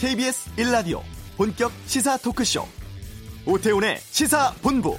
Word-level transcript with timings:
KBS 0.00 0.50
1라디오 0.56 1.02
본격 1.36 1.70
시사 1.84 2.16
토크쇼 2.16 2.66
오태훈의 3.44 3.98
시사본부 3.98 4.96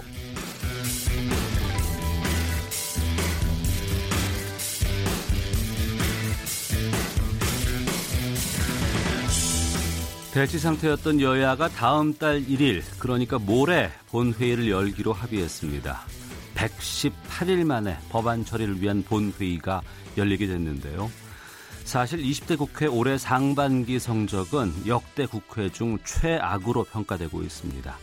대치 10.34 10.60
상태였던 10.60 11.20
여야가 11.20 11.70
다음 11.70 12.14
달 12.14 12.40
1일, 12.46 12.84
그러니까 13.00 13.40
모레 13.40 13.90
본회의를 14.10 14.70
열기로 14.70 15.14
합의했습니다. 15.14 16.00
118일 16.54 17.66
만에 17.66 17.98
법안 18.12 18.46
처리를 18.46 18.80
위한 18.80 19.02
본회의가 19.02 19.82
열리게 20.16 20.46
됐는데요. 20.46 21.10
사실 21.92 22.24
20대 22.24 22.58
국회 22.58 22.86
올해 22.86 23.18
상반기 23.18 24.00
성적은 24.00 24.88
역대 24.88 25.26
국회 25.26 25.70
중 25.70 25.98
최악으로 26.06 26.86
평가되고 26.86 27.42
있습니다. 27.42 27.98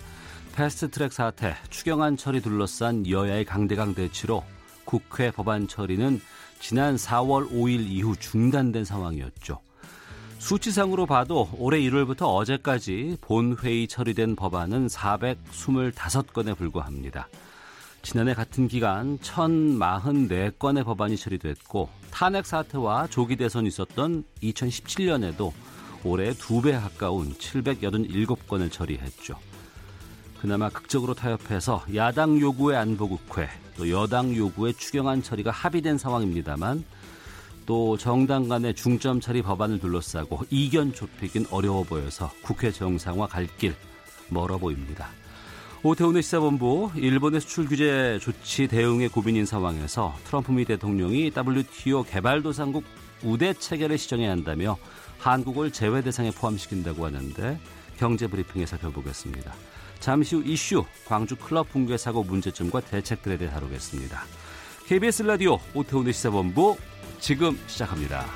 패스트트랙 0.55 1.11
사태, 1.11 1.55
추경안 1.70 2.19
처리 2.19 2.42
둘러싼 2.42 3.09
여야의 3.09 3.47
강대강 3.47 3.95
대치로 3.95 4.45
국회 4.84 5.30
법안 5.30 5.69
처리는 5.69 6.20
지난 6.61 6.97
4월 6.97 7.51
5일 7.51 7.88
이후 7.88 8.14
중단된 8.14 8.84
상황이었죠. 8.84 9.59
수치상으로 10.36 11.06
봐도 11.06 11.48
올해 11.56 11.80
1월부터 11.80 12.25
어제까지 12.25 13.16
본회의 13.23 13.89
처리된 13.89 14.36
법안은 14.36 14.89
425건에 14.89 16.55
불과합니다. 16.59 17.27
지난해 18.09 18.33
같은 18.33 18.69
기간 18.69 19.19
1044건의 19.19 20.83
법안이 20.83 21.19
처리됐고 21.19 21.91
탄핵 22.11 22.47
사태와 22.47 23.09
조기 23.09 23.37
대선이 23.37 23.69
있었던 23.69 24.25
2017년에도 24.42 25.53
올해 26.05 26.33
두 26.33 26.62
배 26.62 26.73
가까운 26.73 27.34
787건을 27.34 28.73
처리했죠. 28.73 29.39
그나마 30.41 30.70
극적으로 30.70 31.12
타협해서 31.12 31.84
야당 31.95 32.41
요구의 32.41 32.79
안보국회, 32.79 33.47
또 33.77 33.91
여당 33.91 34.34
요구의 34.34 34.73
추경안 34.73 35.23
처리가 35.23 35.51
합의된 35.51 35.98
상황입니다만 35.98 36.84
또 37.67 37.98
정당 37.98 38.48
간의 38.48 38.75
중점 38.75 39.20
처리 39.20 39.42
법안을 39.42 39.81
둘러싸고 39.81 40.47
이견 40.48 40.95
좁히긴 40.95 41.45
어려워 41.51 41.83
보여서 41.83 42.31
국회 42.41 42.73
정상화 42.73 43.27
갈 43.27 43.47
길 43.59 43.75
멀어 44.31 44.56
보입니다. 44.56 45.11
오태훈의 45.84 46.23
시사본부 46.25 46.91
일본의 46.97 47.41
수출 47.41 47.67
규제 47.67 48.19
조치 48.21 48.67
대응에 48.67 49.07
고민인 49.07 49.47
상황에서 49.47 50.12
트럼프 50.25 50.51
미 50.51 50.65
대통령이 50.65 51.31
WTO 51.37 52.03
개발도상국 52.03 52.83
우대 53.23 53.53
체계를 53.53 53.97
시정해야 53.97 54.33
한다며 54.33 54.77
한국을 55.19 55.70
제외 55.70 56.03
대상에 56.03 56.33
포함시킨다고 56.33 57.07
하는데 57.07 57.61
경제 57.97 58.27
브리핑에 58.27 58.67
살펴보겠습니다. 58.67 59.55
잠시 60.01 60.37
후 60.37 60.43
이슈 60.45 60.85
광주 61.07 61.37
클럽 61.37 61.70
붕괴 61.70 61.97
사고 61.97 62.25
문제점과 62.25 62.81
대책들에 62.81 63.39
대해 63.39 63.51
다루겠습니다. 63.51 64.23
KBS 64.87 65.23
라디오 65.23 65.59
오태훈의 65.75 66.13
시사본부 66.13 66.77
지금 67.20 67.57
시작합니다. 67.69 68.27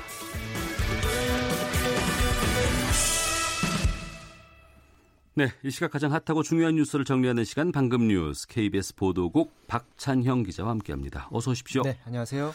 네, 5.35 5.47
이 5.63 5.71
시각 5.71 5.89
가장 5.89 6.13
핫하고 6.13 6.43
중요한 6.43 6.75
뉴스를 6.75 7.05
정리하는 7.05 7.43
시간 7.43 7.71
방금 7.71 8.07
뉴스 8.07 8.47
KBS 8.47 8.93
보도국 8.93 9.51
박찬형 9.65 10.43
기자와 10.43 10.69
함께합니다. 10.69 11.27
어서 11.31 11.49
오십시오. 11.49 11.81
네, 11.81 11.97
안녕하세요. 12.05 12.53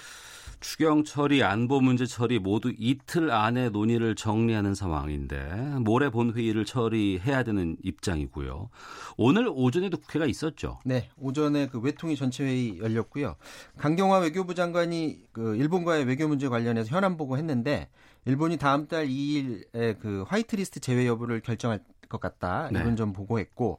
추경 0.61 1.03
처리, 1.03 1.43
안보 1.43 1.81
문제 1.81 2.07
처리 2.07 2.39
모두 2.39 2.73
이틀 2.79 3.33
안에 3.33 3.71
논의를 3.71 4.15
정리하는 4.15 4.77
상황인데 4.77 5.79
모레 5.81 6.11
본회의를 6.11 6.65
처리해야 6.65 7.43
되는 7.43 7.77
입장이고요. 7.83 8.71
오늘 9.17 9.49
오전에도 9.53 9.97
국회가 9.97 10.27
있었죠. 10.27 10.79
네, 10.85 11.11
오전에 11.17 11.67
그 11.67 11.81
외통위 11.81 12.15
전체 12.15 12.45
회의 12.45 12.79
열렸고요. 12.79 13.35
강경화 13.79 14.19
외교부 14.19 14.55
장관이 14.55 15.23
그 15.33 15.57
일본과의 15.57 16.05
외교 16.05 16.29
문제 16.29 16.49
관련해서 16.49 16.95
현안 16.95 17.17
보고했는데 17.17 17.89
일본이 18.25 18.57
다음 18.57 18.87
달 18.87 19.09
2일에 19.09 19.99
그 19.99 20.25
화이트리스트 20.29 20.79
제외 20.79 21.09
여부를 21.09 21.41
결정할 21.41 21.81
것 22.09 22.21
같다 22.21 22.69
이런 22.71 22.91
네. 22.91 22.95
점 22.97 23.13
보고했고 23.13 23.79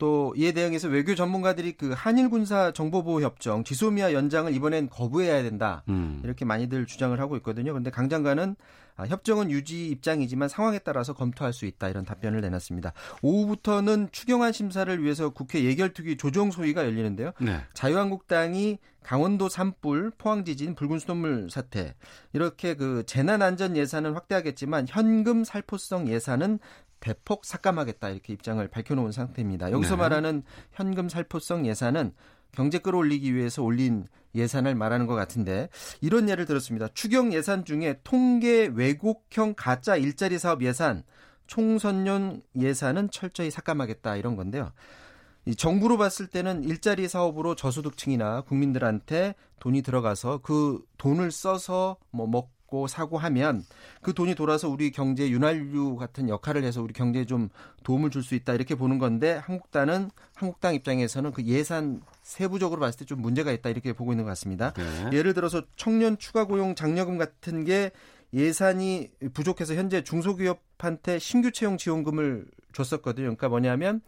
또 0.00 0.34
이에 0.36 0.52
대응해서 0.52 0.88
외교 0.88 1.14
전문가들이 1.14 1.72
그 1.72 1.92
한일 1.94 2.30
군사 2.30 2.72
정보보호 2.72 3.20
협정 3.20 3.62
지소미아 3.62 4.12
연장을 4.14 4.52
이번엔 4.54 4.88
거부해야 4.88 5.42
된다 5.42 5.84
음. 5.88 6.20
이렇게 6.24 6.44
많이들 6.44 6.86
주장을 6.86 7.18
하고 7.20 7.36
있거든요. 7.36 7.72
그런데 7.72 7.90
강 7.90 8.08
장관은 8.08 8.56
아, 8.96 9.04
협정은 9.06 9.50
유지 9.50 9.88
입장이지만 9.88 10.48
상황에 10.48 10.78
따라서 10.78 11.14
검토할 11.14 11.52
수 11.52 11.64
있다 11.66 11.88
이런 11.88 12.04
답변을 12.04 12.40
내놨습니다. 12.40 12.92
오후부터는 13.22 14.08
추경안 14.12 14.52
심사를 14.52 15.02
위해서 15.02 15.30
국회 15.30 15.64
예결특위 15.64 16.16
조정 16.16 16.50
소위가 16.50 16.84
열리는데요. 16.84 17.32
네. 17.40 17.60
자유한국당이 17.72 18.78
강원도 19.02 19.48
산불, 19.48 20.12
포항 20.18 20.44
지진, 20.44 20.74
붉은 20.74 20.98
수돗물 20.98 21.48
사태 21.50 21.94
이렇게 22.34 22.74
그 22.74 23.04
재난 23.06 23.40
안전 23.40 23.76
예산은 23.76 24.12
확대하겠지만 24.12 24.86
현금 24.88 25.44
살포성 25.44 26.08
예산은 26.08 26.58
대폭 27.00 27.44
삭감하겠다 27.44 28.10
이렇게 28.10 28.32
입장을 28.32 28.66
밝혀놓은 28.68 29.12
상태입니다. 29.12 29.72
여기서 29.72 29.96
네. 29.96 30.02
말하는 30.02 30.42
현금 30.72 31.08
살포성 31.08 31.66
예산은 31.66 32.12
경제 32.52 32.78
끌어올리기 32.78 33.34
위해서 33.34 33.62
올린 33.62 34.06
예산을 34.34 34.74
말하는 34.74 35.06
것 35.06 35.14
같은데 35.14 35.68
이런 36.00 36.28
예를 36.28 36.46
들었습니다. 36.46 36.88
추경 36.94 37.32
예산 37.32 37.64
중에 37.64 38.00
통계 38.04 38.66
왜곡형 38.66 39.54
가짜 39.56 39.96
일자리 39.96 40.38
사업 40.38 40.62
예산, 40.62 41.02
총선용 41.46 42.42
예산은 42.56 43.10
철저히 43.10 43.50
삭감하겠다 43.50 44.16
이런 44.16 44.36
건데요. 44.36 44.72
이 45.46 45.56
정부로 45.56 45.96
봤을 45.96 46.26
때는 46.26 46.64
일자리 46.64 47.08
사업으로 47.08 47.54
저소득층이나 47.54 48.42
국민들한테 48.42 49.34
돈이 49.58 49.82
들어가서 49.82 50.38
그 50.38 50.84
돈을 50.98 51.30
써서 51.30 51.96
뭐 52.10 52.26
먹고 52.26 52.50
먹고 52.70 52.86
사고 52.86 53.18
하면 53.18 53.64
그 54.00 54.14
돈이 54.14 54.34
돌아서 54.34 54.68
우리 54.68 54.90
경제 54.90 55.28
윤활유 55.28 55.96
같은 55.96 56.28
역할을 56.28 56.64
해서 56.64 56.80
우리 56.82 56.94
경제에 56.94 57.26
좀 57.26 57.50
도움을 57.82 58.10
줄 58.10 58.20
수 58.20 58.34
있다 58.34 58.52
이렇게 58.52 58.74
보는 58.74 58.98
건데 58.98 59.40
한국당은 59.42 60.10
한국당 60.34 60.74
입장에서는 60.74 61.32
그 61.32 61.42
예산 61.44 62.02
세부적으로 62.22 62.80
봤을 62.80 62.98
때 63.00 63.04
좀 63.06 63.22
문제가 63.22 63.50
있다 63.50 63.70
이렇게 63.70 63.92
보고 63.94 64.12
있는 64.12 64.24
것 64.24 64.28
같습니다. 64.32 64.72
네. 64.74 65.16
예를 65.16 65.32
들어서 65.34 65.62
청년 65.74 66.18
추가 66.18 66.44
고용 66.44 66.74
장려금 66.74 67.16
같은 67.18 67.64
게 67.64 67.90
예산이 68.34 69.10
부족해서 69.32 69.74
현재 69.74 70.04
중소기업한테 70.04 71.18
신규 71.18 71.50
채용 71.50 71.76
지원금을 71.78 72.44
줬었거든요. 72.72 73.24
그러니까 73.24 73.48
뭐냐면 73.48 74.02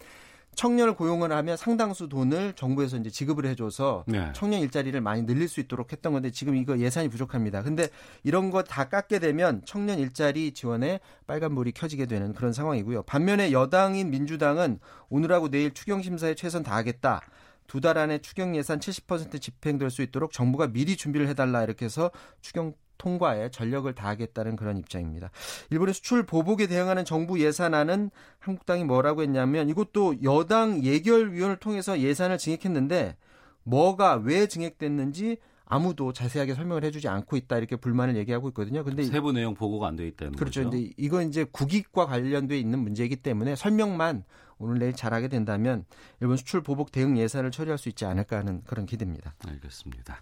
청년을 0.55 0.95
고용을 0.95 1.33
하면 1.33 1.57
상당수 1.57 2.09
돈을 2.09 2.53
정부에서 2.55 2.97
이제 2.99 3.11
지급을 3.11 3.47
해줘서 3.47 4.05
네. 4.07 4.31
청년 4.35 4.61
일자리를 4.61 5.01
많이 5.01 5.25
늘릴 5.25 5.49
수 5.49 5.61
있도록 5.61 5.93
했던 5.93 6.13
건데 6.13 6.31
지금 6.31 6.57
이거 6.57 6.79
예산이 6.79 7.09
부족합니다. 7.09 7.63
근데 7.63 7.89
이런 8.23 8.51
거 8.51 8.63
다 8.63 8.89
깎게 8.89 9.19
되면 9.19 9.63
청년 9.67 9.99
일자리 9.99 10.53
지원에 10.53 11.01
빨간불이 11.27 11.73
켜지게 11.73 12.07
되는 12.07 12.33
그런 12.33 12.53
상황이고요. 12.53 13.03
반면에 13.03 13.51
여당인 13.53 14.11
민주당은 14.11 14.79
오늘하고 15.09 15.51
내일 15.51 15.73
추경 15.75 16.01
심사에 16.03 16.35
최선 16.35 16.63
다하겠다. 16.63 17.21
두달 17.67 17.99
안에 17.99 18.19
추경 18.19 18.55
예산 18.57 18.79
70% 18.79 19.41
집행될 19.41 19.91
수 19.91 20.03
있도록 20.03 20.33
정부가 20.33 20.67
미리 20.69 20.97
준비를 20.97 21.29
해달라 21.29 21.63
이렇게 21.63 21.87
해서 21.87 22.11
추경 22.41 22.75
통과에 23.03 23.51
전력을 23.51 23.93
다하겠다는 23.93 24.55
그런 24.55 24.79
입장입니다. 24.79 25.31
일본의 25.71 25.93
수출 25.93 26.25
보복에 26.25 26.69
대응하는 26.69 27.05
정부 27.05 27.41
예산안은 27.41 28.11
한국당이 28.39 28.85
뭐라고 28.85 29.23
했냐면 29.23 29.69
이것도 29.69 30.23
여당 30.23 30.85
예결위원을 30.85 31.57
통해서 31.57 31.99
예산을 31.99 32.39
증액했는데 32.39 33.17
뭐가 33.65 34.15
왜 34.25 34.47
증액됐는지 34.47 35.39
아무도 35.65 36.13
자세하게 36.13 36.55
설명을 36.55 36.85
해주지 36.85 37.09
않고 37.09 37.37
있다 37.37 37.57
이렇게 37.59 37.77
불만을 37.77 38.17
얘기하고 38.17 38.49
있거든요. 38.51 38.85
근데 38.85 39.03
세부 39.05 39.33
내용 39.33 39.55
보고가 39.55 39.89
안 39.89 39.97
돼 39.97 40.07
있다는 40.07 40.35
그렇죠. 40.35 40.63
거죠. 40.63 40.71
근데 40.71 40.93
이건 40.97 41.29
이제 41.29 41.45
국익과 41.51 42.07
관련돼 42.07 42.59
있는 42.59 42.79
문제이기 42.79 43.17
때문에 43.17 43.57
설명만 43.57 44.25
오늘 44.59 44.79
내일 44.79 44.93
잘하게 44.93 45.27
된다면 45.29 45.87
일본 46.21 46.37
수출 46.37 46.63
보복 46.63 46.93
대응 46.93 47.19
예산을 47.19 47.51
처리할 47.51 47.79
수 47.79 47.89
있지 47.89 48.05
않을까 48.05 48.39
하는 48.39 48.63
그런 48.65 48.87
기대입니다. 48.87 49.35
알겠습니다. 49.49 50.21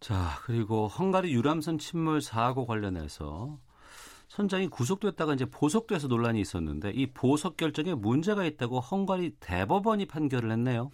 자, 0.00 0.38
그리고 0.44 0.88
헝가리 0.88 1.30
유람선 1.32 1.76
침몰 1.78 2.22
사고 2.22 2.66
관련해서 2.66 3.58
선장이 4.28 4.68
구속됐다가 4.68 5.34
이제 5.34 5.44
보석돼서 5.44 6.08
논란이 6.08 6.40
있었는데 6.40 6.92
이 6.92 7.06
보석 7.12 7.58
결정에 7.58 7.94
문제가 7.94 8.44
있다고 8.44 8.80
헝가리 8.80 9.36
대법원이 9.40 10.06
판결을 10.06 10.50
했네요. 10.52 10.90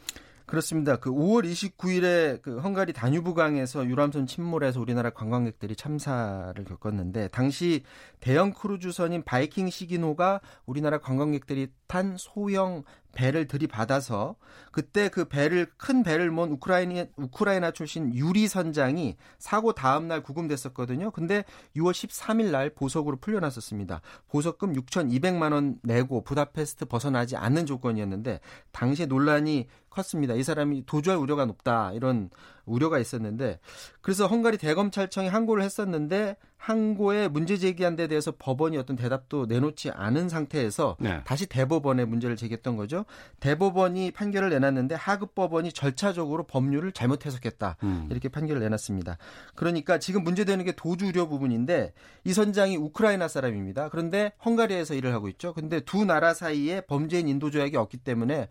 그렇습니다. 0.47 0.97
그 0.97 1.11
5월 1.11 1.45
29일에 1.45 2.41
그 2.41 2.59
헝가리 2.61 2.93
다뉴브강에서 2.93 3.87
유람선 3.87 4.27
침몰해서 4.27 4.81
우리나라 4.81 5.11
관광객들이 5.11 5.75
참사를 5.75 6.65
겪었는데 6.65 7.29
당시 7.29 7.83
대형 8.21 8.53
크루즈선인 8.53 9.25
바이킹 9.25 9.71
시긴호가 9.71 10.41
우리나라 10.65 10.99
관광객들이 10.99 11.69
탄 11.89 12.17
소형 12.17 12.85
배를 13.17 13.49
들이받아서 13.49 14.37
그때 14.71 15.09
그 15.09 15.25
배를 15.25 15.67
큰 15.79 16.03
배를 16.03 16.31
몬 16.31 16.51
우크라이나 16.53 17.07
우크라이나 17.17 17.71
출신 17.71 18.15
유리 18.15 18.47
선장이 18.47 19.17
사고 19.39 19.73
다음 19.73 20.07
날 20.07 20.23
구금됐었거든요. 20.23 21.11
근데 21.11 21.45
6월 21.77 21.93
13일 21.93 22.51
날 22.51 22.71
보석으로 22.71 23.17
풀려났었습니다. 23.17 24.03
보석금 24.29 24.75
6,200만 24.75 25.53
원 25.53 25.79
내고 25.83 26.23
부다페스트 26.23 26.85
벗어나지 26.85 27.37
않는 27.37 27.65
조건이었는데 27.65 28.41
당시에 28.73 29.07
논란이 29.07 29.67
컸습니다. 29.89 30.35
이 30.35 30.43
사람이 30.43 30.85
도주할 30.85 31.19
우려가 31.19 31.47
높다 31.47 31.93
이런 31.95 32.29
우려가 32.67 32.99
있었는데 32.99 33.59
그래서 34.03 34.27
헝가리 34.27 34.59
대검찰청이 34.59 35.29
항고를 35.29 35.63
했었는데 35.63 36.37
항고에 36.67 37.29
문제 37.29 37.57
제기한 37.57 37.95
데 37.95 38.09
대해서 38.09 38.33
법원이 38.37 38.77
어떤 38.77 38.97
대답도 38.97 39.47
내놓지 39.47 39.91
않은 39.91 40.29
상태에서 40.29 40.97
네. 40.99 41.21
다시 41.25 41.47
대법원에 41.47 42.05
문제를 42.05 42.35
제기했던 42.35 42.77
거죠. 42.77 43.05
대법원이 43.39 44.11
판결을 44.11 44.51
내놨는데 44.51 44.97
하급 44.97 45.37
법원이 45.37 45.73
절차적으로 45.73 46.45
법률을 46.45 46.91
잘못 46.91 47.25
해석했다. 47.25 47.77
음. 47.85 48.09
이렇게 48.11 48.29
판결을 48.29 48.61
내놨습니다. 48.63 49.17
그러니까 49.55 49.99
지금 49.99 50.25
문제되는 50.25 50.65
게 50.65 50.73
도주 50.73 51.07
우려 51.07 51.29
부분인데 51.29 51.93
이 52.25 52.33
선장이 52.33 52.77
우크라이나 52.77 53.29
사람입니다. 53.29 53.89
그런데 53.91 54.33
헝가리에서 54.45 54.95
일을 54.95 55.13
하고 55.13 55.29
있죠. 55.29 55.53
근데 55.55 55.79
두 55.81 56.05
나라 56.05 56.35
사이에 56.35 56.81
범죄인 56.81 57.29
인도 57.29 57.51
조약이 57.51 57.77
없기 57.77 57.99
때문에 57.99 58.49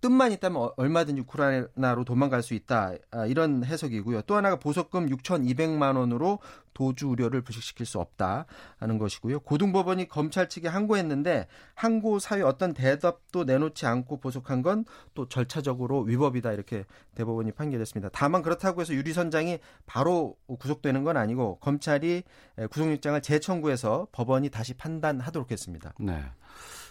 뜻만 0.00 0.32
있다면 0.32 0.62
어, 0.62 0.72
얼마든지 0.76 1.22
우크라이나로 1.22 2.04
도망갈 2.04 2.42
수 2.42 2.54
있다. 2.54 2.92
아, 3.10 3.26
이런 3.26 3.64
해석이고요. 3.64 4.22
또 4.22 4.36
하나가 4.36 4.56
보석금 4.56 5.08
6,200만 5.08 5.96
원으로 5.96 6.38
도주 6.72 7.08
우려를 7.08 7.42
부식시킬 7.42 7.84
수 7.84 7.98
없다 7.98 8.46
하는 8.78 8.98
것이고요. 8.98 9.40
고등법원이 9.40 10.08
검찰 10.08 10.48
측에 10.48 10.68
항고했는데 10.68 11.48
항고 11.74 12.18
사유 12.18 12.46
어떤 12.46 12.72
대답도 12.72 13.44
내놓지 13.44 13.86
않고 13.86 14.18
보석한 14.18 14.62
건 14.62 14.84
또 15.14 15.28
절차적으로 15.28 16.02
위법이다 16.02 16.52
이렇게 16.52 16.84
대법원이 17.14 17.52
판결했습니다. 17.52 18.10
다만 18.12 18.42
그렇다고 18.42 18.80
해서 18.80 18.94
유리 18.94 19.12
선장이 19.12 19.58
바로 19.86 20.36
구속되는 20.58 21.04
건 21.04 21.16
아니고 21.16 21.58
검찰이 21.58 22.22
구속영장을 22.70 23.20
재청구해서 23.22 24.08
법원이 24.12 24.50
다시 24.50 24.74
판단하도록 24.74 25.50
했습니다. 25.50 25.92
네. 25.98 26.24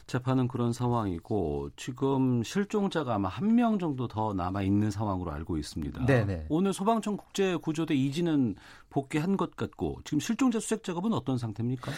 재판은 0.10 0.48
그런 0.48 0.74
상황이고 0.74 1.70
지금 1.78 2.44
실종자가 2.44 3.16
아마 3.16 3.30
한 3.30 3.50
명 3.56 3.78
정도 3.80 4.08
더 4.08 4.34
남아 4.34 4.64
있는 4.64 4.90
상황으로 4.92 5.32
알고 5.32 5.58
있습니다. 5.58 6.06
네네. 6.06 6.48
오늘 6.50 6.74
소방청 6.74 7.18
국제구조대 7.18 7.94
이지는 7.94 8.56
복귀한 8.90 9.38
것 9.38 9.56
같고 9.56 10.00
지금 10.04 10.20
실종자 10.20 10.60
수색 10.60 10.84
작업은 10.84 11.14
어떤 11.14 11.38
상태입니까? 11.38 11.92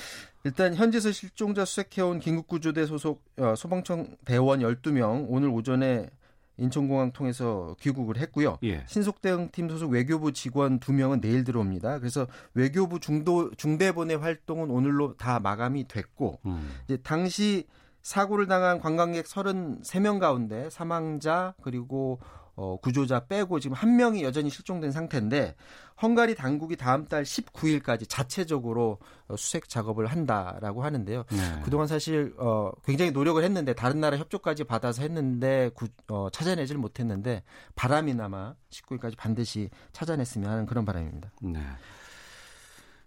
일단 0.43 0.75
현지에서 0.75 1.11
실종자 1.11 1.65
수색해온 1.65 2.19
긴급구조대 2.19 2.85
소속 2.85 3.23
어, 3.37 3.55
소방청 3.55 4.17
대원 4.25 4.59
12명 4.59 5.25
오늘 5.29 5.49
오전에 5.49 6.09
인천공항 6.57 7.11
통해서 7.11 7.75
귀국을 7.79 8.17
했고요. 8.17 8.57
예. 8.63 8.83
신속대응팀 8.87 9.69
소속 9.69 9.91
외교부 9.91 10.31
직원 10.31 10.79
2명은 10.79 11.21
내일 11.21 11.43
들어옵니다. 11.43 11.99
그래서 11.99 12.27
외교부 12.53 12.99
중도 12.99 13.51
중대본의 13.55 14.17
활동은 14.17 14.69
오늘로 14.69 15.15
다 15.17 15.39
마감이 15.39 15.87
됐고 15.87 16.39
음. 16.45 16.69
이제 16.85 16.97
당시 16.97 17.65
사고를 18.01 18.47
당한 18.47 18.79
관광객 18.79 19.25
33명 19.25 20.19
가운데 20.19 20.69
사망자 20.69 21.53
그리고 21.61 22.19
어, 22.55 22.77
구조자 22.77 23.25
빼고 23.25 23.59
지금 23.59 23.75
한 23.75 23.95
명이 23.95 24.23
여전히 24.23 24.49
실종된 24.49 24.91
상태인데 24.91 25.55
헝가리 26.01 26.35
당국이 26.35 26.75
다음 26.75 27.07
달 27.07 27.23
19일까지 27.23 28.07
자체적으로 28.09 28.99
어, 29.27 29.35
수색 29.37 29.69
작업을 29.69 30.07
한다라고 30.07 30.83
하는데요. 30.83 31.23
네. 31.31 31.61
그동안 31.63 31.87
사실 31.87 32.33
어, 32.37 32.71
굉장히 32.85 33.11
노력을 33.11 33.41
했는데 33.43 33.73
다른 33.73 33.99
나라 33.99 34.17
협조까지 34.17 34.65
받아서 34.65 35.01
했는데 35.01 35.69
구, 35.73 35.87
어, 36.09 36.29
찾아내질 36.31 36.77
못했는데 36.77 37.43
바람이나마 37.75 38.55
19일까지 38.69 39.17
반드시 39.17 39.69
찾아냈으면 39.93 40.49
하는 40.49 40.65
그런 40.65 40.85
바람입니다. 40.85 41.31
네. 41.41 41.59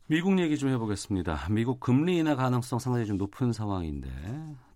미국 0.07 0.39
얘기 0.39 0.59
좀 0.59 0.69
해보겠습니다. 0.69 1.47
미국 1.51 1.81
금리 1.81 2.19
인하 2.19 2.37
가능성 2.37 2.79
상당히 2.79 3.07
좀 3.07 3.17
높은 3.17 3.55
상황인데 3.55 4.11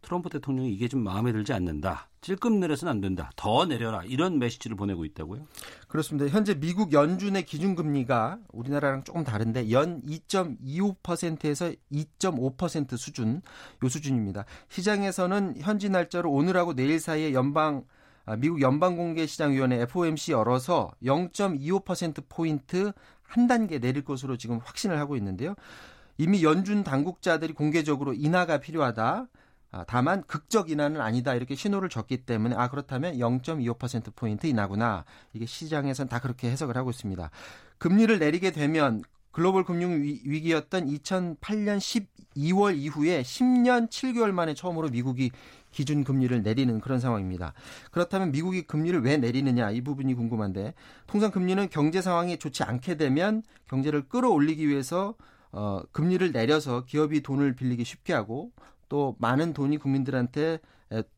트럼프 0.01 0.31
대통령이 0.31 0.73
이게 0.73 0.89
좀 0.89 1.05
마음에 1.05 1.33
들지 1.33 1.53
않는다. 1.53 2.09
찔끔 2.23 2.61
내려서는 2.61 2.91
안 2.91 3.01
된다. 3.03 3.31
더 3.37 3.67
내려라. 3.67 4.03
이런 4.05 4.39
메시지를 4.39 4.75
보내고 4.75 5.05
있다고요? 5.05 5.47
그렇습니다. 5.87 6.31
현재 6.35 6.55
미국 6.59 6.95
연준의 6.95 7.45
기준금리가 7.45 8.39
우리나라랑 8.55 9.05
조금 9.05 9.23
다른데 9.23 9.71
연 9.71 10.01
2.25%에서 10.01 11.73
2.5% 11.93 12.97
수준, 12.97 13.43
요 13.85 13.89
수준입니다. 13.89 14.47
시장에서는 14.71 15.57
현지 15.59 15.91
날짜로 15.91 16.33
오늘하고 16.33 16.73
내일 16.73 16.99
사이에 16.99 17.35
연방 17.35 17.85
아, 18.29 18.37
미국 18.37 18.61
연방공개시장위원회 18.61 19.81
FOMC 19.81 20.33
열어서 20.33 20.91
0.25%포인트 21.03 22.93
한 23.29 23.47
단계 23.47 23.79
내릴 23.79 24.05
것으로 24.05 24.37
지금 24.37 24.59
확신을 24.65 24.99
하고 24.99 25.17
있는데요. 25.17 25.55
이미 26.17 26.43
연준 26.43 26.83
당국자들이 26.83 27.53
공개적으로 27.53 28.13
인하가 28.15 28.59
필요하다. 28.59 29.29
아, 29.71 29.85
다만 29.87 30.23
극적 30.23 30.71
인하는 30.71 31.01
아니다 31.01 31.35
이렇게 31.35 31.55
신호를 31.55 31.91
줬기 31.91 32.25
때문에 32.25 32.57
아 32.57 32.69
그렇다면 32.69 33.19
0.25% 33.19 34.17
포인트 34.17 34.47
인하구나 34.47 35.05
이게 35.35 35.45
시장에선 35.45 36.09
다 36.09 36.21
그렇게 36.21 36.51
해석을 36.51 36.77
하고 36.77 36.91
있습니다. 36.91 37.31
금리를 37.77 38.19
내리게 38.19 38.51
되면 38.51 39.03
글로벌 39.39 39.63
금융 39.63 40.03
위기였던 40.03 40.89
2008년 40.89 41.79
12월 42.35 42.77
이후에 42.77 43.23
10년 43.23 43.89
7개월 43.89 44.33
만에 44.33 44.53
처음으로 44.53 44.89
미국이 44.89 45.31
기준 45.71 46.03
금리를 46.03 46.43
내리는 46.43 46.81
그런 46.81 46.99
상황입니다. 46.99 47.53
그렇다면 47.93 48.33
미국이 48.33 48.63
금리를 48.63 49.01
왜 49.03 49.17
내리느냐 49.17 49.71
이 49.71 49.81
부분이 49.81 50.15
궁금한데 50.15 50.75
통상 51.07 51.31
금리는 51.31 51.69
경제 51.71 52.03
상황이 52.03 52.37
좋지 52.37 52.65
않게 52.65 52.97
되면 52.97 53.45
경제를 53.69 54.09
끌어올리기 54.09 54.67
위해서 54.67 55.15
어, 55.53 55.83
금리를 55.93 56.33
내려서 56.33 56.85
기업이 56.85 57.21
돈을 57.21 57.55
빌리기 57.55 57.85
쉽게 57.85 58.15
하고 58.15 58.51
또 58.89 59.17
많은 59.19 59.53
돈이 59.53 59.79
국민들한테 59.79 60.59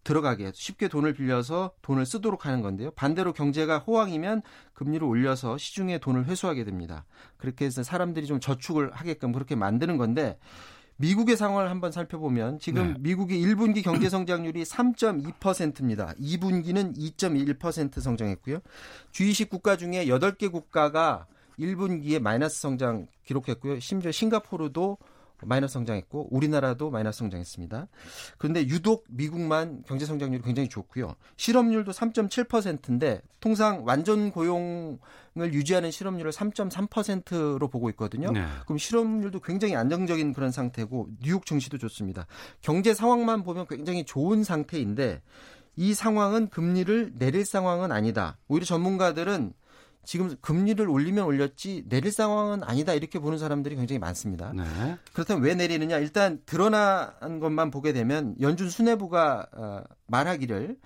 들어가게 0.02 0.50
쉽게 0.52 0.88
돈을 0.88 1.14
빌려서 1.14 1.72
돈을 1.82 2.05
쓰도록 2.05 2.44
하는 2.44 2.61
건데요. 2.61 2.90
반대로 2.93 3.32
경제가 3.32 3.78
호황이면 3.78 4.43
금리를 4.75 5.06
올려서 5.06 5.58
시중에 5.58 5.99
돈을 5.99 6.26
회수하게 6.26 6.64
됩니다. 6.64 7.05
그렇게 7.37 7.67
해서 7.67 7.82
사람들이 7.82 8.26
좀 8.26 8.40
저축을 8.40 8.90
하게끔 8.93 9.32
그렇게 9.32 9.55
만드는 9.55 9.96
건데 9.96 10.38
미국의 10.96 11.37
상황을 11.37 11.70
한번 11.70 11.93
살펴보면 11.93 12.58
지금 12.58 12.94
네. 12.94 12.96
미국의 12.99 13.40
1분기 13.43 13.82
경제 13.82 14.11
성장률이 14.11 14.64
3.2%입니다. 14.64 16.12
2분기는 16.20 16.94
2.1% 16.94 18.00
성장했고요. 18.00 18.58
G20 19.12 19.49
국가 19.49 19.76
중에 19.76 20.06
8개 20.06 20.52
국가가 20.52 21.26
1분기에 21.58 22.21
마이너스 22.21 22.61
성장 22.61 23.06
기록했고요. 23.25 23.80
심지어 23.80 24.12
싱가포르도 24.12 24.99
마이너스 25.44 25.75
성장했고 25.75 26.28
우리나라도 26.30 26.90
마이너스 26.90 27.18
성장했습니다. 27.18 27.88
그런데 28.38 28.66
유독 28.66 29.04
미국만 29.09 29.82
경제 29.87 30.06
성장률이 30.06 30.42
굉장히 30.42 30.68
좋고요. 30.68 31.14
실업률도 31.37 31.92
3.7%인데 31.92 33.23
통상 33.40 33.82
완전 33.85 34.30
고용을 34.30 34.99
유지하는 35.52 35.90
실업률을 35.90 36.32
3.3%로 36.32 37.68
보고 37.68 37.88
있거든요. 37.90 38.30
네. 38.30 38.44
그럼 38.64 38.78
실업률도 38.78 39.40
굉장히 39.40 39.76
안정적인 39.76 40.32
그런 40.32 40.50
상태고 40.50 41.09
뉴욕 41.23 41.47
증시도 41.47 41.78
좋습니다. 41.78 42.26
경제 42.61 42.94
상황만 42.94 43.42
보면 43.42 43.66
굉장히 43.68 44.04
좋은 44.04 44.44
상태인데 44.44 45.23
이 45.76 45.94
상황은 45.94 46.49
금리를 46.49 47.12
내릴 47.18 47.44
상황은 47.44 47.92
아니다. 47.92 48.37
오히려 48.49 48.66
전문가들은 48.66 49.54
지금 50.04 50.35
금리를 50.40 50.88
올리면 50.88 51.25
올렸지 51.25 51.85
내릴 51.88 52.11
상황은 52.11 52.64
아니다 52.64 52.95
이렇게 52.95 53.19
보는 53.19 53.38
사람들이 53.38 53.76
굉장히 53.76 53.99
많습니다. 53.99 54.52
네. 54.54 54.64
그렇다면 55.12 55.42
왜 55.42 55.54
내리느냐? 55.54 55.99
일단 55.99 56.40
드러난 56.47 57.40
것만 57.40 57.71
보게 57.71 57.92
되면 57.92 58.35
연준 58.40 58.71
수뇌부가 58.71 59.47
어, 59.52 59.83
말하기를 60.07 60.76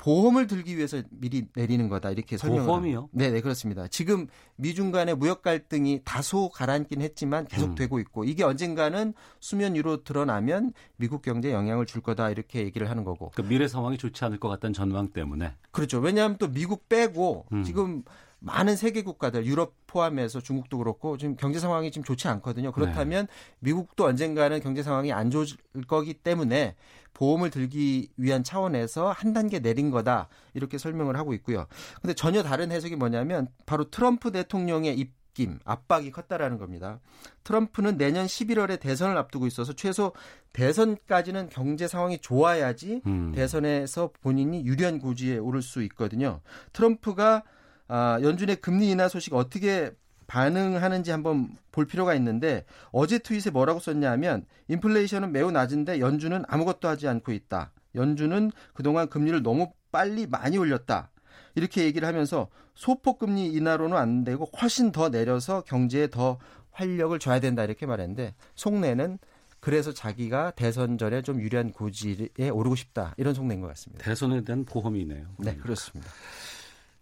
보험을 0.00 0.46
들기 0.46 0.78
위해서 0.78 1.02
미리 1.10 1.46
내리는 1.54 1.86
거다 1.90 2.10
이렇게 2.10 2.38
설명을 2.38 2.64
보험이요? 2.64 3.10
네, 3.12 3.30
네 3.30 3.42
그렇습니다. 3.42 3.86
지금 3.86 4.28
미중 4.56 4.92
간의 4.92 5.14
무역 5.14 5.42
갈등이 5.42 6.00
다소 6.04 6.48
가라앉긴 6.48 7.02
했지만 7.02 7.46
계속되고 7.46 7.96
음. 7.96 8.00
있고 8.00 8.24
이게 8.24 8.42
언젠가는 8.42 9.12
수면 9.40 9.74
위로 9.74 10.02
드러나면 10.02 10.72
미국 10.96 11.20
경제에 11.20 11.52
영향을 11.52 11.84
줄 11.84 12.00
거다 12.00 12.30
이렇게 12.30 12.60
얘기를 12.60 12.88
하는 12.88 13.04
거고. 13.04 13.30
그 13.34 13.42
미래 13.42 13.68
상황이 13.68 13.98
좋지 13.98 14.24
않을 14.24 14.40
것 14.40 14.48
같다는 14.48 14.72
전망 14.72 15.08
때문에. 15.08 15.52
그렇죠. 15.70 15.98
왜냐하면 15.98 16.38
또 16.38 16.48
미국 16.48 16.88
빼고 16.88 17.44
음. 17.52 17.62
지금 17.62 18.02
많은 18.40 18.76
세계 18.76 19.02
국가들 19.02 19.46
유럽 19.46 19.74
포함해서 19.86 20.40
중국도 20.40 20.78
그렇고 20.78 21.16
지금 21.16 21.36
경제 21.36 21.58
상황이 21.58 21.90
지금 21.90 22.04
좋지 22.04 22.28
않거든요. 22.28 22.72
그렇다면 22.72 23.26
네. 23.26 23.32
미국도 23.60 24.04
언젠가는 24.04 24.60
경제 24.60 24.82
상황이 24.82 25.12
안 25.12 25.30
좋을 25.30 25.46
거기 25.86 26.14
때문에 26.14 26.74
보험을 27.12 27.50
들기 27.50 28.08
위한 28.16 28.42
차원에서 28.42 29.10
한 29.10 29.32
단계 29.32 29.58
내린 29.58 29.90
거다 29.90 30.28
이렇게 30.54 30.78
설명을 30.78 31.16
하고 31.16 31.34
있고요. 31.34 31.66
근데 32.00 32.14
전혀 32.14 32.42
다른 32.42 32.72
해석이 32.72 32.96
뭐냐면 32.96 33.48
바로 33.66 33.90
트럼프 33.90 34.32
대통령의 34.32 34.98
입 34.98 35.20
느낌, 35.40 35.58
압박이 35.64 36.10
컸다라는 36.10 36.58
겁니다. 36.58 37.00
트럼프는 37.44 37.96
내년 37.96 38.26
11월에 38.26 38.78
대선을 38.80 39.16
앞두고 39.16 39.46
있어서 39.46 39.72
최소 39.72 40.12
대선까지는 40.52 41.48
경제 41.48 41.88
상황이 41.88 42.18
좋아야지 42.18 43.00
음. 43.06 43.32
대선에서 43.34 44.10
본인이 44.20 44.64
유리한 44.66 44.98
고지에 44.98 45.38
오를 45.38 45.62
수 45.62 45.82
있거든요. 45.84 46.40
트럼프가 46.72 47.44
아, 47.92 48.20
연준의 48.22 48.56
금리 48.56 48.88
인하 48.90 49.08
소식 49.08 49.34
어떻게 49.34 49.90
반응하는지 50.28 51.10
한번 51.10 51.56
볼 51.72 51.86
필요가 51.86 52.14
있는데 52.14 52.64
어제 52.92 53.18
트윗에 53.18 53.50
뭐라고 53.50 53.80
썼냐면 53.80 54.46
인플레이션은 54.68 55.32
매우 55.32 55.50
낮은데 55.50 55.98
연준은 55.98 56.44
아무것도 56.46 56.86
하지 56.86 57.08
않고 57.08 57.32
있다. 57.32 57.72
연준은 57.96 58.52
그동안 58.74 59.08
금리를 59.08 59.42
너무 59.42 59.72
빨리 59.90 60.28
많이 60.28 60.56
올렸다. 60.56 61.10
이렇게 61.56 61.82
얘기를 61.82 62.06
하면서 62.06 62.46
소폭 62.76 63.18
금리 63.18 63.46
인하로는 63.46 63.96
안 63.96 64.22
되고 64.22 64.48
훨씬 64.62 64.92
더 64.92 65.08
내려서 65.08 65.62
경제에 65.62 66.10
더 66.10 66.38
활력을 66.70 67.18
줘야 67.18 67.40
된다 67.40 67.64
이렇게 67.64 67.86
말했는데 67.86 68.36
속내는 68.54 69.18
그래서 69.58 69.92
자기가 69.92 70.52
대선 70.52 70.96
전에 70.96 71.22
좀 71.22 71.40
유리한 71.40 71.72
고지에 71.72 72.50
오르고 72.52 72.76
싶다 72.76 73.14
이런 73.16 73.34
속내인 73.34 73.60
것 73.60 73.66
같습니다. 73.66 74.04
대선에 74.04 74.42
대한 74.44 74.64
보험이네요. 74.64 75.26
네, 75.38 75.56
그렇습니다. 75.56 76.08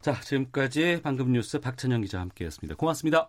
자, 0.09 0.19
지금까지 0.23 1.01
방금 1.03 1.33
뉴스 1.33 1.61
박찬영 1.61 2.01
기자와 2.01 2.23
함께했습니다. 2.23 2.77
고맙습니다. 2.77 3.29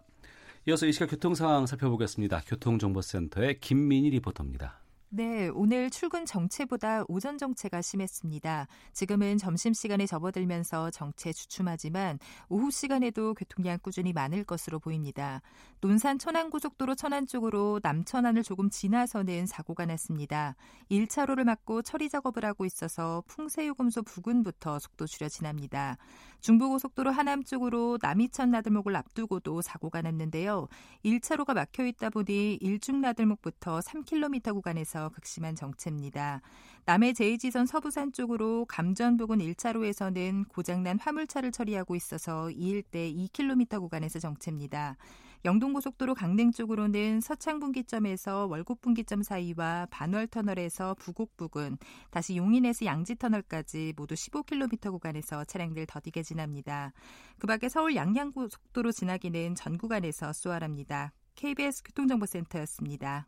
이어서 0.65 0.85
이 0.85 0.93
시각 0.93 1.09
교통 1.09 1.35
상황 1.35 1.65
살펴보겠습니다. 1.65 2.41
교통정보센터의 2.47 3.59
김민희 3.59 4.11
리포터입니다. 4.11 4.79
네, 5.11 5.47
오늘 5.55 5.89
출근 5.89 6.23
정체보다 6.23 7.03
오전 7.07 7.39
정체가 7.39 7.81
심했습니다. 7.81 8.67
지금은 8.93 9.39
점심시간에 9.39 10.05
접어들면서 10.05 10.91
정체 10.91 11.33
주춤하지만 11.33 12.19
오후 12.47 12.69
시간에도 12.69 13.33
교통량 13.33 13.79
꾸준히 13.81 14.13
많을 14.13 14.43
것으로 14.43 14.77
보입니다. 14.77 15.41
논산 15.81 16.19
천안고속도로 16.19 16.93
천안 16.93 17.25
쪽으로 17.25 17.79
남천안을 17.81 18.43
조금 18.43 18.69
지나서는 18.69 19.47
사고가 19.47 19.87
났습니다. 19.87 20.55
1차로를 20.91 21.43
막고 21.43 21.81
처리 21.81 22.07
작업을 22.07 22.45
하고 22.45 22.65
있어서 22.65 23.23
풍세요금소 23.25 24.03
부근부터 24.03 24.77
속도 24.77 25.07
줄여 25.07 25.27
지납니다. 25.27 25.97
중부고속도로 26.41 27.09
하남 27.09 27.43
쪽으로 27.43 27.97
남이천 27.99 28.51
나들목을 28.51 28.95
앞두고도 28.95 29.63
사고가 29.63 30.03
났는데요. 30.03 30.67
1차로가 31.03 31.55
막혀 31.55 31.85
있다 31.87 32.11
보니 32.11 32.59
일중 32.61 33.01
나들목부터 33.01 33.79
3km 33.79 34.53
구간에서 34.53 34.98
극심한 35.07 35.55
정체입니다. 35.55 36.41
남해 36.83 37.13
제2지선 37.13 37.65
서부산 37.65 38.11
쪽으로 38.11 38.65
감전 38.65 39.15
부근 39.15 39.37
1차로에서는 39.37 40.49
고장난 40.49 40.99
화물차를 40.99 41.53
처리하고 41.53 41.95
있어서 41.95 42.49
이 42.49 42.69
일대 42.69 43.09
2km 43.13 43.79
구간에서 43.79 44.19
정체입니다. 44.19 44.97
영동고속도로 45.45 46.15
강릉 46.15 46.51
쪽으로는 46.51 47.21
서창분기점에서 47.21 48.47
월곡분기점 48.47 49.23
사이와 49.23 49.87
반월터널에서 49.89 50.95
부곡 50.95 51.37
부근, 51.37 51.77
다시 52.11 52.35
용인에서 52.35 52.85
양지터널까지 52.85 53.93
모두 53.95 54.15
15km 54.15 54.91
구간에서 54.91 55.45
차량들 55.45 55.85
더디게 55.85 56.23
지납니다. 56.23 56.91
그 57.37 57.47
밖에 57.47 57.69
서울 57.69 57.95
양양고속도로 57.95 58.91
지나기는 58.91 59.55
전 59.55 59.77
구간에서 59.77 60.33
수월합니다. 60.33 61.13
KBS 61.35 61.83
교통정보센터였습니다. 61.83 63.27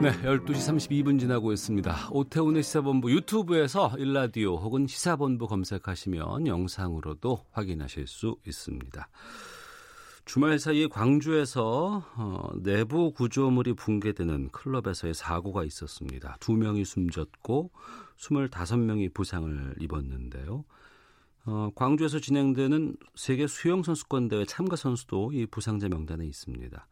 네, 0.00 0.12
12시 0.22 0.54
32분 0.54 1.20
지나고 1.20 1.52
있습니다. 1.52 2.08
오태훈의 2.10 2.62
시사본부 2.62 3.12
유튜브에서 3.12 3.94
일라디오 3.98 4.56
혹은 4.56 4.86
시사본부 4.86 5.46
검색하시면 5.46 6.46
영상으로도 6.46 7.44
확인하실 7.52 8.06
수 8.06 8.38
있습니다. 8.46 9.08
주말 10.24 10.58
사이에 10.58 10.86
광주에서 10.86 12.02
어, 12.16 12.48
내부 12.62 13.12
구조물이 13.12 13.74
붕괴되는 13.74 14.48
클럽에서의 14.52 15.12
사고가 15.12 15.64
있었습니다. 15.64 16.38
두 16.40 16.54
명이 16.54 16.86
숨졌고 16.86 17.70
25명이 18.16 19.12
부상을 19.12 19.74
입었는데요. 19.80 20.64
어, 21.44 21.70
광주에서 21.74 22.20
진행되는 22.20 22.96
세계 23.16 23.46
수영 23.46 23.82
선수권 23.82 24.28
대회 24.28 24.46
참가 24.46 24.76
선수도 24.76 25.32
이 25.34 25.44
부상자 25.44 25.90
명단에 25.90 26.24
있습니다. 26.24 26.86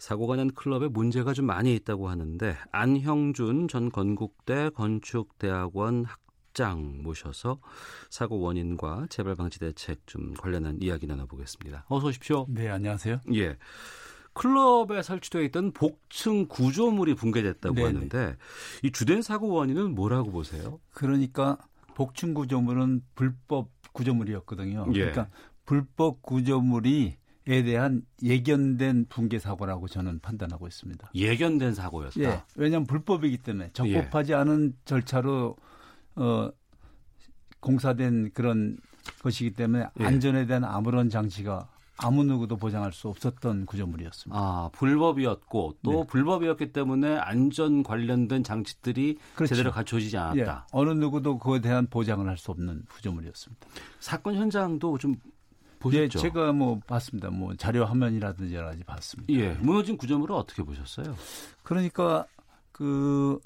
사고가 0.00 0.36
난 0.36 0.50
클럽에 0.50 0.88
문제가 0.88 1.34
좀 1.34 1.44
많이 1.44 1.74
있다고 1.74 2.08
하는데 2.08 2.56
안형준 2.72 3.68
전 3.68 3.90
건국대 3.90 4.70
건축대학원 4.70 6.06
학장 6.06 7.02
모셔서 7.02 7.60
사고 8.08 8.40
원인과 8.40 9.08
재발 9.10 9.34
방지 9.36 9.58
대책 9.60 10.06
좀 10.06 10.32
관련한 10.32 10.78
이야기 10.80 11.06
나눠보겠습니다. 11.06 11.84
어서 11.88 12.06
오십시오. 12.06 12.46
네, 12.48 12.70
안녕하세요. 12.70 13.20
예. 13.34 13.58
클럽에 14.32 15.02
설치되어 15.02 15.42
있던 15.42 15.72
복층 15.72 16.46
구조물이 16.48 17.14
붕괴됐다고 17.14 17.74
네네. 17.74 17.86
하는데 17.86 18.36
이 18.82 18.90
주된 18.90 19.20
사고 19.20 19.48
원인은 19.48 19.94
뭐라고 19.94 20.30
보세요? 20.30 20.80
그러니까 20.92 21.58
복층 21.94 22.32
구조물은 22.32 23.02
불법 23.14 23.68
구조물이었거든요. 23.92 24.86
예. 24.94 24.98
그러니까 24.98 25.28
불법 25.66 26.22
구조물이 26.22 27.19
에 27.46 27.62
대한 27.62 28.02
예견된 28.22 29.06
붕괴 29.08 29.38
사고라고 29.38 29.88
저는 29.88 30.20
판단하고 30.20 30.66
있습니다. 30.68 31.10
예견된 31.14 31.74
사고였다. 31.74 32.20
예, 32.20 32.42
왜냐하면 32.54 32.86
불법이기 32.86 33.38
때문에 33.38 33.70
적법하지 33.72 34.32
예. 34.32 34.36
않은 34.36 34.74
절차로 34.84 35.56
어, 36.16 36.50
공사된 37.60 38.32
그런 38.34 38.76
것이기 39.22 39.52
때문에 39.54 39.86
예. 40.00 40.04
안전에 40.04 40.44
대한 40.46 40.64
아무런 40.64 41.08
장치가 41.08 41.68
아무 42.02 42.24
누구도 42.24 42.56
보장할 42.56 42.92
수 42.92 43.08
없었던 43.08 43.66
구조물이었습니다. 43.66 44.38
아, 44.38 44.70
불법이었고 44.72 45.74
또 45.82 45.90
네. 45.92 46.06
불법이었기 46.08 46.72
때문에 46.72 47.16
안전 47.18 47.82
관련된 47.82 48.42
장치들이 48.42 49.18
그렇죠. 49.34 49.54
제대로 49.54 49.70
갖춰지지 49.70 50.16
않았다. 50.16 50.66
예, 50.66 50.68
어느 50.72 50.90
누구도 50.90 51.38
그에 51.38 51.60
대한 51.60 51.86
보장을 51.88 52.26
할 52.26 52.36
수 52.38 52.50
없는 52.52 52.84
구조물이었습니다. 52.90 53.66
사건 53.98 54.34
현장도 54.36 54.96
좀 54.98 55.14
보셨죠? 55.80 56.02
예, 56.02 56.08
제가 56.08 56.52
뭐 56.52 56.78
봤습니다. 56.86 57.30
뭐 57.30 57.56
자료 57.56 57.84
화면이라든지 57.84 58.54
여러 58.54 58.68
가지 58.68 58.84
봤습니다. 58.84 59.32
예, 59.32 59.54
무너진 59.54 59.96
구조물을 59.96 60.34
어떻게 60.34 60.62
보셨어요? 60.62 61.16
그러니까 61.62 62.26
그 62.70 63.40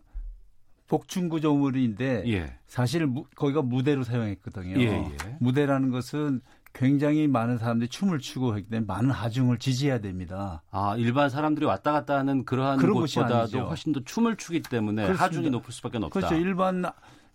복층 0.87 1.29
구조물인데 1.29 2.25
예. 2.27 2.59
사실 2.67 3.07
무, 3.07 3.25
거기가 3.35 3.63
무대로 3.63 4.05
사용했거든요. 4.05 4.79
예, 4.81 4.87
예. 4.87 5.37
무대라는 5.41 5.91
것은 5.91 6.41
굉장히 6.75 7.29
많은 7.29 7.57
사람들이 7.57 7.89
춤을 7.89 8.19
추고 8.19 8.57
했기 8.57 8.69
때문에 8.69 8.87
많은 8.87 9.11
하중을 9.11 9.59
지지해야 9.59 10.01
됩니다. 10.01 10.63
아 10.73 10.97
일반 10.99 11.31
사람들이 11.31 11.65
왔다 11.67 11.93
갔다 11.93 12.19
하는 12.19 12.45
그러한 12.45 12.79
곳보다도 12.79 13.61
훨씬 13.69 13.93
더 13.93 14.01
춤을 14.05 14.37
추기 14.37 14.61
때문에 14.61 15.05
그렇습니다. 15.05 15.25
하중이 15.25 15.51
높을 15.51 15.73
수밖에 15.73 15.99
없다. 15.99 16.09
그렇죠. 16.09 16.35
일반 16.35 16.85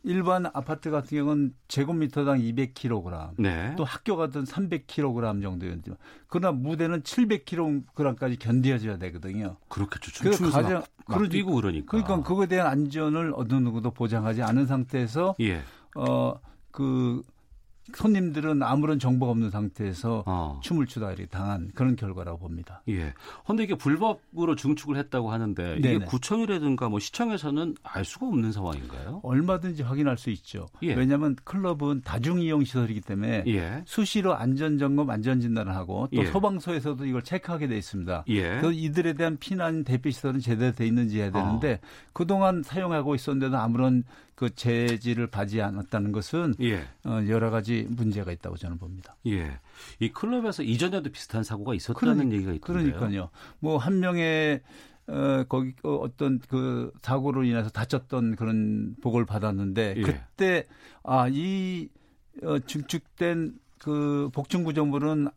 일반 0.04 0.46
아파트 0.46 0.92
같은 0.92 1.18
경우는 1.18 1.54
제곱미터당 1.68 2.40
200kg, 2.40 3.32
네. 3.38 3.74
또 3.78 3.84
학교 3.84 4.16
같은 4.16 4.44
300kg 4.44 5.42
정도였지만, 5.42 5.98
그러나 6.28 6.52
무대는 6.58 7.02
700kg까지 7.02 8.40
견뎌져야 8.40 8.98
되거든요. 8.98 9.58
그렇겠죠. 9.68 10.12
춤추면서 10.12 10.62
가장 10.62 10.84
막, 11.08 11.20
막 11.20 11.30
뛰고 11.30 11.54
그러니까. 11.54 11.92
그러니까 11.92 12.24
그거에 12.24 12.48
대한 12.48 12.68
안전을 12.68 13.34
어느 13.36 13.54
누구도 13.54 13.92
보장하지 13.92 14.42
않은 14.44 14.68
상태에서 14.68 15.36
예. 15.42 15.62
어그 15.96 17.24
손님들은 17.94 18.64
아무런 18.64 19.00
정보가 19.00 19.32
없는 19.32 19.50
상태에서 19.50 20.24
어. 20.26 20.60
춤을 20.64 20.88
추다 20.88 21.10
이렇게 21.10 21.26
당한 21.26 21.72
그런 21.74 21.96
결과라고 21.96 22.40
봅니다. 22.40 22.82
예. 22.90 23.14
그런데 23.44 23.64
이게 23.64 23.76
불법으로 23.76 24.56
증축을 24.56 24.98
했다고 24.98 25.32
하는데 25.32 25.76
이게 25.78 25.94
네네. 25.94 26.06
구청이라든가 26.06 26.90
뭐 26.90 27.00
시청에서는 27.00 27.76
알 27.84 28.06
수가 28.06 28.28
없는 28.28 28.52
상황인가요? 28.52 29.22
얼마든지 29.24 29.84
확인할 29.84 30.18
수 30.18 30.30
있죠. 30.32 30.68
예. 30.84 30.94
왜냐하면 30.94 31.36
클럽은 31.44 32.02
다중 32.04 32.42
이용 32.42 32.64
시설이기 32.64 33.02
때문에 33.02 33.44
예. 33.48 33.84
수시로 33.86 34.36
안전 34.36 34.78
점검, 34.78 35.10
안전 35.10 35.40
진단을 35.40 35.76
하고 35.76 36.08
또 36.14 36.22
예. 36.22 36.26
소방서에서도 36.26 37.06
이걸 37.06 37.24
체크하게 37.24 37.68
돼 37.68 37.78
있습니다. 37.78 38.24
예. 38.28 38.42
그래서 38.42 38.72
이들에 38.72 39.14
대한 39.14 39.38
피난 39.38 39.84
대피 39.84 40.12
시설은 40.12 40.40
제대로 40.40 40.72
돼 40.74 40.86
있는지 40.86 41.20
해야 41.20 41.32
되는데 41.32 41.74
어. 41.74 41.88
그동안 42.14 42.64
사용하고 42.64 43.16
있었는데도 43.16 43.58
아무런 43.58 44.04
그 44.40 44.56
재질을 44.56 45.28
받지 45.28 45.62
않았다는 45.62 46.14
것은 46.14 46.56
예. 46.62 46.78
어, 47.04 47.22
여러 47.28 47.50
가지 47.50 47.86
문제가 47.90 48.32
있다고 48.32 48.56
저는 48.56 48.78
봅니다. 48.78 49.18
예. 49.28 49.60
이 50.00 50.08
클럽에서 50.14 50.64
이전에도 50.64 51.10
비슷한 51.12 51.44
사고가 51.44 51.74
있었다는 51.74 52.16
그러니, 52.16 52.36
얘기가 52.36 52.54
있던데요. 52.54 52.94
그러니까요. 52.94 53.30
뭐 53.60 53.78
한 53.78 54.00
명의 54.00 54.62
어, 55.08 55.44
거기 55.50 55.74
어, 55.84 55.96
어떤 55.96 56.40
그 56.40 56.90
사고로 57.02 57.44
인해서 57.44 57.70
다쳤던 57.70 58.38
그런 58.38 58.96
보고를 59.02 59.26
받았는데 59.26 59.96
예. 59.98 60.02
그때 60.02 60.64
아이 61.04 61.90
어, 62.42 62.60
증축된 62.60 63.60
그 63.78 64.30
복층 64.32 64.64
구조물은 64.64 65.28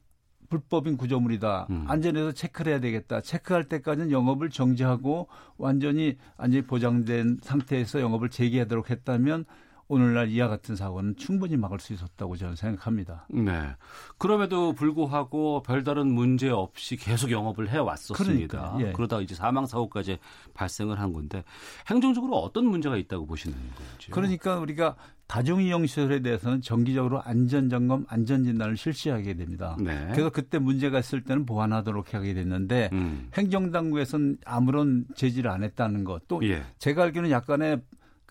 불법인 0.53 0.99
구조물이다. 0.99 1.69
음. 1.71 1.85
안전에서 1.89 2.33
체크를 2.33 2.73
해야 2.73 2.81
되겠다. 2.81 3.23
체크할 3.23 3.65
때까지는 3.65 4.11
영업을 4.11 4.51
정지하고 4.51 5.29
완전히 5.57 6.19
안전이 6.37 6.67
보장된 6.67 7.39
상태에서 7.41 8.01
영업을 8.03 8.29
재개하도록 8.29 8.91
했다면 8.91 9.47
오늘날 9.89 10.29
이와 10.29 10.49
같은 10.49 10.77
사고는 10.77 11.17
충분히 11.17 11.57
막을 11.57 11.79
수 11.79 11.93
있었다고 11.93 12.37
저는 12.37 12.57
생각합니다. 12.57 13.27
네. 13.31 13.75
그럼에도 14.19 14.73
불구하고 14.73 15.63
별다른 15.63 16.13
문제 16.13 16.49
없이 16.49 16.97
계속 16.97 17.31
영업을 17.31 17.71
해 17.71 17.79
왔었습니다. 17.79 18.59
그러니까, 18.59 18.87
예. 18.89 18.93
그러다 18.93 19.21
이제 19.21 19.35
사망 19.35 19.67
사고까지 19.67 20.19
발생을 20.55 20.99
한 20.99 21.13
건데 21.13 21.45
행정적으로 21.89 22.37
어떤 22.39 22.67
문제가 22.67 22.97
있다고 22.97 23.27
보시는 23.27 23.57
건지. 23.57 24.11
그러니까 24.11 24.59
우리가 24.59 24.97
다중이용 25.27 25.87
시설에 25.87 26.21
대해서는 26.21 26.61
정기적으로 26.61 27.23
안전 27.23 27.71
점검, 27.71 28.05
안전 28.09 28.45
진단을 28.45 28.77
실시하게 28.77 29.35
됩니다. 29.35 29.77
네. 29.81 30.09
그래서 30.13 30.29
그때 30.29 30.59
문제가 30.59 30.99
있을 30.99 31.25
때는 31.25 31.47
보완하도록 31.47 32.13
하게 32.13 32.35
됐는데 32.35 32.91
음. 32.93 33.31
행정당국에서는 33.35 34.39
아무런 34.45 35.07
제지를 35.15 35.51
안 35.51 35.63
했다는 35.63 36.05
것. 36.05 36.29
또 36.29 36.47
예. 36.47 36.63
제가 36.79 37.05
알기로는 37.05 37.31
약간의 37.31 37.81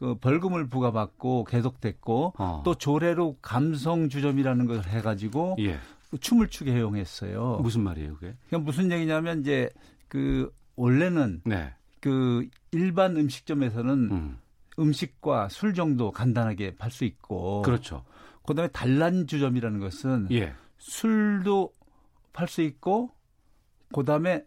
그 0.01 0.15
벌금을 0.15 0.67
부과받고 0.67 1.43
계속됐고 1.43 2.33
어. 2.39 2.63
또 2.65 2.73
조례로 2.73 3.37
감성 3.39 4.09
주점이라는 4.09 4.65
것을 4.65 4.91
해가지고 4.91 5.57
예. 5.59 5.77
그 6.09 6.17
춤을 6.17 6.47
추게 6.49 6.71
허용했어요. 6.71 7.59
무슨 7.61 7.81
말이에요, 7.83 8.15
그게? 8.15 8.33
그냥 8.49 8.65
무슨 8.65 8.91
얘기냐면 8.91 9.41
이제 9.41 9.69
그 10.07 10.51
원래는 10.75 11.41
네. 11.45 11.75
그 11.99 12.49
일반 12.71 13.15
음식점에서는 13.15 13.93
음. 14.11 14.37
음식과 14.79 15.49
술 15.49 15.75
정도 15.75 16.09
간단하게 16.09 16.77
팔 16.77 16.89
수 16.89 17.05
있고 17.05 17.61
그렇죠. 17.61 18.03
그다음에 18.47 18.69
단란 18.69 19.27
주점이라는 19.27 19.79
것은 19.79 20.29
예. 20.31 20.55
술도 20.79 21.73
팔 22.33 22.47
수 22.47 22.63
있고 22.63 23.11
그다음에 23.93 24.43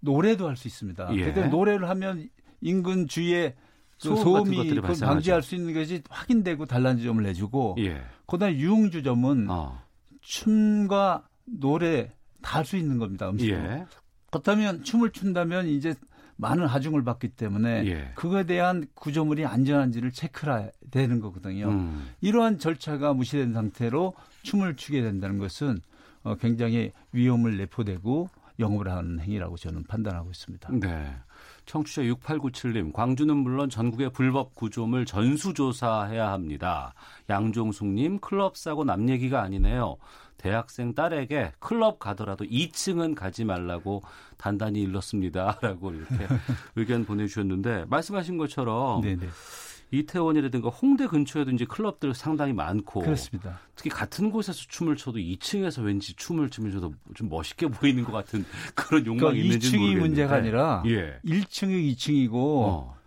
노래도 0.00 0.48
할 0.48 0.56
수 0.56 0.66
있습니다. 0.66 1.14
예. 1.14 1.20
그래서 1.20 1.46
노래를 1.46 1.88
하면 1.88 2.28
인근 2.60 3.06
주위에 3.06 3.54
그 4.00 4.16
소음이 4.16 4.80
방지할 5.00 5.42
수 5.42 5.54
있는 5.54 5.74
것이 5.74 6.02
확인되고 6.08 6.66
단란주점을 6.66 7.22
내주고 7.22 7.76
예. 7.78 8.02
그다음에 8.26 8.56
유흥 8.58 8.90
주점은 8.90 9.48
어. 9.50 9.82
춤과 10.20 11.26
노래 11.46 12.10
다 12.42 12.58
할 12.58 12.64
수 12.64 12.76
있는 12.76 12.98
겁니다 12.98 13.28
음식. 13.28 13.50
예. 13.50 13.86
그렇다면 14.30 14.82
춤을 14.84 15.10
춘다면 15.10 15.66
이제 15.68 15.94
많은 16.36 16.66
하중을 16.66 17.02
받기 17.02 17.30
때문에 17.30 17.86
예. 17.86 18.12
그거에 18.14 18.44
대한 18.44 18.86
구조물이 18.94 19.44
안전한지를 19.44 20.12
체크해야 20.12 20.70
되는 20.90 21.20
거거든요. 21.20 21.68
음. 21.68 22.08
이러한 22.20 22.58
절차가 22.58 23.12
무시된 23.12 23.52
상태로 23.52 24.14
춤을 24.42 24.76
추게 24.76 25.02
된다는 25.02 25.38
것은 25.38 25.80
어, 26.22 26.36
굉장히 26.36 26.92
위험을 27.12 27.56
내포되고 27.56 28.28
영업을 28.60 28.88
하는 28.88 29.18
행위라고 29.20 29.56
저는 29.56 29.84
판단하고 29.84 30.30
있습니다. 30.30 30.70
네. 30.80 31.16
청취자 31.68 32.02
6897님, 32.02 32.94
광주는 32.94 33.36
물론 33.36 33.68
전국의 33.68 34.10
불법 34.10 34.54
구조물 34.54 35.04
전수조사해야 35.04 36.32
합니다. 36.32 36.94
양종숙님, 37.28 38.20
클럽 38.20 38.56
사고 38.56 38.84
남 38.84 39.08
얘기가 39.10 39.42
아니네요. 39.42 39.98
대학생 40.38 40.94
딸에게 40.94 41.52
클럽 41.58 41.98
가더라도 41.98 42.46
2층은 42.46 43.14
가지 43.14 43.44
말라고 43.44 44.02
단단히 44.38 44.80
일렀습니다. 44.80 45.58
라고 45.60 45.92
이렇게 45.92 46.26
의견 46.76 47.04
보내주셨는데, 47.04 47.84
말씀하신 47.90 48.38
것처럼 48.38 49.02
네네. 49.02 49.26
이태원이라든가 49.90 50.68
홍대 50.68 51.06
근처에도 51.06 51.50
이제 51.50 51.64
클럽들 51.64 52.12
상당히 52.14 52.52
많고 52.52 53.00
그렇습니다. 53.00 53.58
특히 53.74 53.90
같은 53.90 54.30
곳에서 54.30 54.58
춤을 54.68 54.96
춰도 54.96 55.18
2층에서 55.18 55.82
왠지 55.84 56.14
춤을 56.14 56.50
추면 56.50 56.72
저도 56.72 56.92
좀 57.14 57.28
멋있게 57.28 57.68
보이는 57.68 58.04
것 58.04 58.12
같은 58.12 58.44
그런 58.74 59.06
욕망이 59.06 59.20
그러니까 59.20 59.42
있는지 59.44 59.68
2층이 59.68 59.78
모르겠는데. 59.78 60.00
문제가 60.08 60.34
아니라 60.36 60.82
예. 60.86 61.18
1층이 61.24 61.94
2층이고 61.94 62.32
어. 62.34 62.98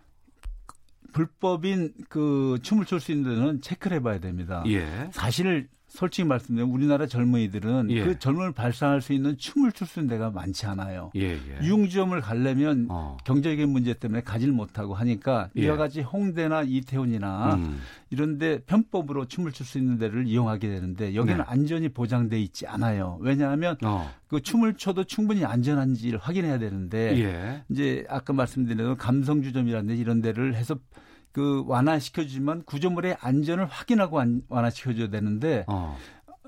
불법인 1.14 1.94
그 2.10 2.58
춤을 2.62 2.86
출 2.86 3.00
수 3.00 3.12
있는 3.12 3.36
데는 3.36 3.62
체크를 3.62 3.98
해봐야 3.98 4.20
됩니다. 4.20 4.64
예. 4.68 5.10
사실 5.12 5.68
솔직히 5.92 6.26
말씀드리면 6.26 6.74
우리나라 6.74 7.06
젊은이들은 7.06 7.92
예. 7.92 8.06
그 8.06 8.18
젊음을 8.18 8.54
발산할 8.54 9.02
수 9.02 9.12
있는 9.12 9.38
춤을 9.38 9.74
출 9.74 9.86
수 9.86 10.00
있는 10.00 10.10
데가 10.10 10.30
많지 10.32 10.66
않아요. 10.68 11.12
예, 11.16 11.34
예. 11.34 11.60
유흥점을 11.64 12.20
가려면 12.22 12.88
어. 12.90 13.18
경제적인 13.26 13.68
문제 13.68 13.94
때문에 13.94 14.22
가질 14.22 14.54
못하고 14.54 14.94
하니까 14.94 15.50
예. 15.58 15.64
이와 15.64 15.76
같이 15.76 16.00
홍대나 16.02 16.64
이태원이나 16.64 17.56
음. 17.56 17.80
이런 18.10 18.38
데 18.38 18.60
편법으로 18.66 19.26
춤을 19.26 19.52
출 19.52 19.66
수 19.66 19.78
있는 19.78 19.98
데를 19.98 20.28
이용하게 20.28 20.70
되는데 20.70 21.14
여기는 21.14 21.38
네. 21.38 21.44
안전이 21.46 21.90
보장돼 21.90 22.40
있지 22.42 22.66
않아요. 22.68 23.18
왜냐하면 23.22 23.76
어. 23.84 24.10
그 24.28 24.42
춤을 24.42 24.76
춰도 24.76 25.04
충분히 25.04 25.44
안전한지를 25.44 26.20
확인해야 26.20 26.58
되는데 26.58 27.20
예. 27.22 27.64
이제 27.70 28.06
아까 28.10 28.32
말씀드린 28.32 28.96
감성주점이라든지 28.96 29.98
이런 30.02 30.22
데를 30.22 30.56
해서 30.56 30.76
그 31.32 31.64
완화시켜주지만 31.68 32.64
구조물의 32.64 33.18
안전을 33.20 33.66
확인하고 33.66 34.22
완화시켜줘야 34.50 35.10
되는데 35.10 35.64
어. 35.68 35.98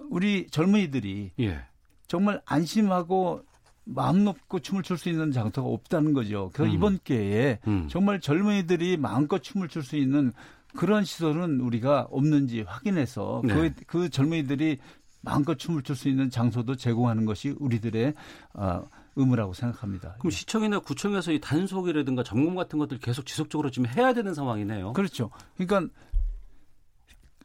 우리 0.10 0.48
젊은이들이 0.48 1.32
예. 1.40 1.60
정말 2.08 2.42
안심하고 2.46 3.44
마음 3.86 4.24
놓고 4.24 4.60
춤을 4.60 4.84
출 4.84 4.98
수 4.98 5.10
있는 5.10 5.32
장소가 5.32 5.68
없다는 5.68 6.14
거죠. 6.14 6.50
그래서 6.54 6.72
음. 6.72 6.76
이번 6.76 7.00
기회에 7.04 7.60
음. 7.68 7.88
정말 7.90 8.20
젊은이들이 8.22 8.98
마음껏 8.98 9.40
춤을 9.42 9.68
출 9.68 9.84
수 9.84 9.96
있는 9.98 10.32
그런 10.76 11.04
시설은 11.04 11.60
우리가 11.62 12.08
없는지 12.12 12.62
확인해서 12.62 13.42
네. 13.46 13.54
그, 13.54 13.72
그 13.86 14.10
젊은이들이 14.10 14.78
마음껏 15.22 15.56
춤을 15.58 15.84
출 15.84 15.96
수 15.96 16.10
있는 16.10 16.30
장소도 16.30 16.76
제공하는 16.76 17.26
것이 17.26 17.56
우리들의 17.60 18.14
어, 18.54 18.84
의무라고 19.16 19.54
생각합니다. 19.54 20.16
그럼 20.20 20.32
예. 20.32 20.36
시청이나 20.36 20.80
구청에서 20.80 21.32
이 21.32 21.40
단속이라든가 21.40 22.24
점검 22.24 22.56
같은 22.56 22.80
것들 22.80 23.00
계속 23.00 23.26
지속적으로 23.26 23.70
지금 23.70 23.88
해야 23.88 24.14
되는 24.14 24.34
상황이네요. 24.34 24.94
그렇죠. 24.94 25.30
그러니까 25.58 25.94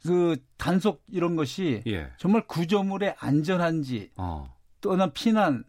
그 0.02 0.36
단속 0.56 1.02
이런 1.08 1.36
것이 1.36 1.82
예. 1.86 2.10
정말 2.18 2.46
구조물의 2.46 3.16
안전한지 3.18 4.10
어. 4.16 4.54
또는 4.80 5.12
피난 5.12 5.64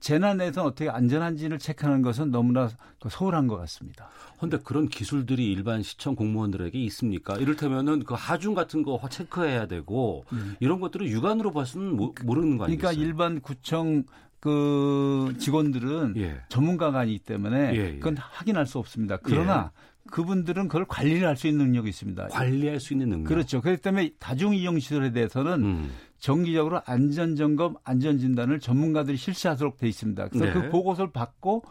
재난에서 0.00 0.64
어떻게 0.64 0.88
안전한지를 0.88 1.58
체크하는 1.58 2.02
것은 2.02 2.30
너무나 2.30 2.70
그 3.00 3.08
소홀한 3.08 3.46
것 3.46 3.56
같습니다. 3.56 4.08
그런데 4.36 4.58
그런 4.58 4.88
기술들이 4.88 5.50
일반 5.50 5.82
시청 5.82 6.14
공무원들에게 6.14 6.78
있습니까? 6.84 7.36
이를테면은 7.36 8.04
그 8.04 8.14
하중 8.14 8.54
같은 8.54 8.82
거 8.82 9.00
체크해야 9.10 9.66
되고 9.66 10.24
음. 10.32 10.56
이런 10.60 10.80
것들을 10.80 11.08
육안으로 11.08 11.52
봐서는 11.52 11.96
모르는 11.96 12.58
거 12.58 12.64
아니겠어요? 12.64 12.66
그러니까 12.66 12.92
일반 12.92 13.40
구청 13.40 14.04
그 14.40 15.34
직원들은 15.38 16.14
예. 16.16 16.40
전문가가 16.48 17.00
아니기 17.00 17.18
때문에 17.18 17.72
예, 17.74 17.76
예. 17.76 17.92
그건 17.94 18.16
확인할 18.16 18.66
수 18.66 18.78
없습니다. 18.78 19.18
그러나 19.22 19.72
예. 19.74 19.88
그분들은 20.10 20.68
그걸 20.68 20.86
관리를 20.86 21.26
할 21.28 21.36
수 21.36 21.48
있는 21.48 21.66
능력이 21.66 21.88
있습니다. 21.90 22.28
관리할 22.28 22.80
수 22.80 22.94
있는 22.94 23.10
능력. 23.10 23.28
그렇죠. 23.28 23.60
그렇기 23.60 23.82
때문에 23.82 24.10
다중 24.18 24.54
이용 24.54 24.78
시설에 24.78 25.12
대해서는 25.12 25.64
음. 25.64 25.90
정기적으로 26.18 26.80
안전 26.86 27.36
점검, 27.36 27.76
안전 27.84 28.18
진단을 28.18 28.58
전문가들이 28.60 29.16
실시하도록 29.16 29.76
돼 29.78 29.86
있습니다. 29.88 30.28
그래서 30.28 30.46
네. 30.46 30.52
그 30.52 30.70
보고서를 30.70 31.12
받고 31.12 31.62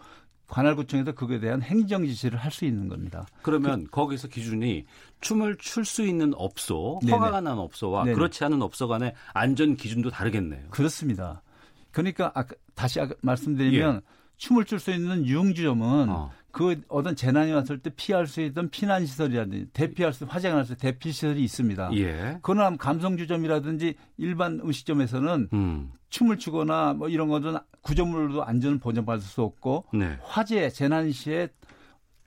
관할구청에서 0.48 1.14
그거에 1.14 1.40
대한 1.40 1.62
행정 1.62 2.06
지시를 2.06 2.40
할 2.40 2.52
수 2.52 2.64
있는 2.66 2.88
겁니다. 2.88 3.26
그러면 3.42 3.84
그, 3.86 3.90
거기서 3.92 4.28
기준이 4.30 4.86
춤을 5.20 5.58
출 5.58 5.84
수 5.84 6.06
있는 6.06 6.34
업소, 6.36 7.00
허가가 7.10 7.42
난 7.42 7.58
업소와 7.58 8.04
네네. 8.06 8.16
그렇지 8.16 8.44
않은 8.46 8.62
업소 8.62 8.88
간의 8.88 9.14
안전 9.34 9.76
기준도 9.76 10.12
다르겠네요. 10.12 10.68
그렇습니다. 10.70 11.42
그러니까 11.98 12.32
아까 12.36 12.56
다시 12.76 13.02
아까 13.02 13.16
말씀드리면 13.22 13.96
예. 13.96 14.02
춤을 14.38 14.66
출 14.66 14.80
수 14.80 14.92
있는 14.92 15.26
유흥주점은 15.26 16.10
어. 16.10 16.32
그 16.52 16.80
어떤 16.90 17.16
재난이 17.16 17.52
왔을 17.54 17.80
때 17.80 17.90
피할 17.96 18.28
수 18.28 18.42
있던 18.42 18.70
피난 18.70 19.04
시설이라든지 19.04 19.70
대피할 19.74 20.14
수 20.14 20.26
화재가 20.26 20.56
났을 20.56 20.76
때 20.78 20.92
대피 20.92 21.12
시설이 21.12 21.44
있습니다. 21.44 21.90
예. 21.96 22.38
그러나 22.44 22.76
감성주점이라든지 22.78 23.96
일반 24.18 24.60
음식점에서는 24.60 25.50
음. 25.54 25.92
춤을 26.10 26.38
추거나 26.38 26.94
뭐 26.94 27.10
이런 27.10 27.30
것은 27.30 27.58
구조물도 27.82 28.44
안전을 28.44 28.78
보장받을 28.78 29.22
수 29.24 29.42
없고 29.42 29.86
네. 29.94 30.20
화재 30.22 30.70
재난 30.70 31.12
시에 31.12 31.50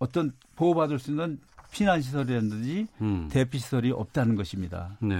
어떤 0.00 0.32
보호받을 0.56 0.98
수 0.98 1.12
있는 1.12 1.38
피난 1.70 2.02
시설이라든지 2.02 2.88
음. 3.02 3.28
대피 3.30 3.60
시설이 3.60 3.92
없다는 3.92 4.34
것입니다. 4.34 4.96
네. 5.00 5.14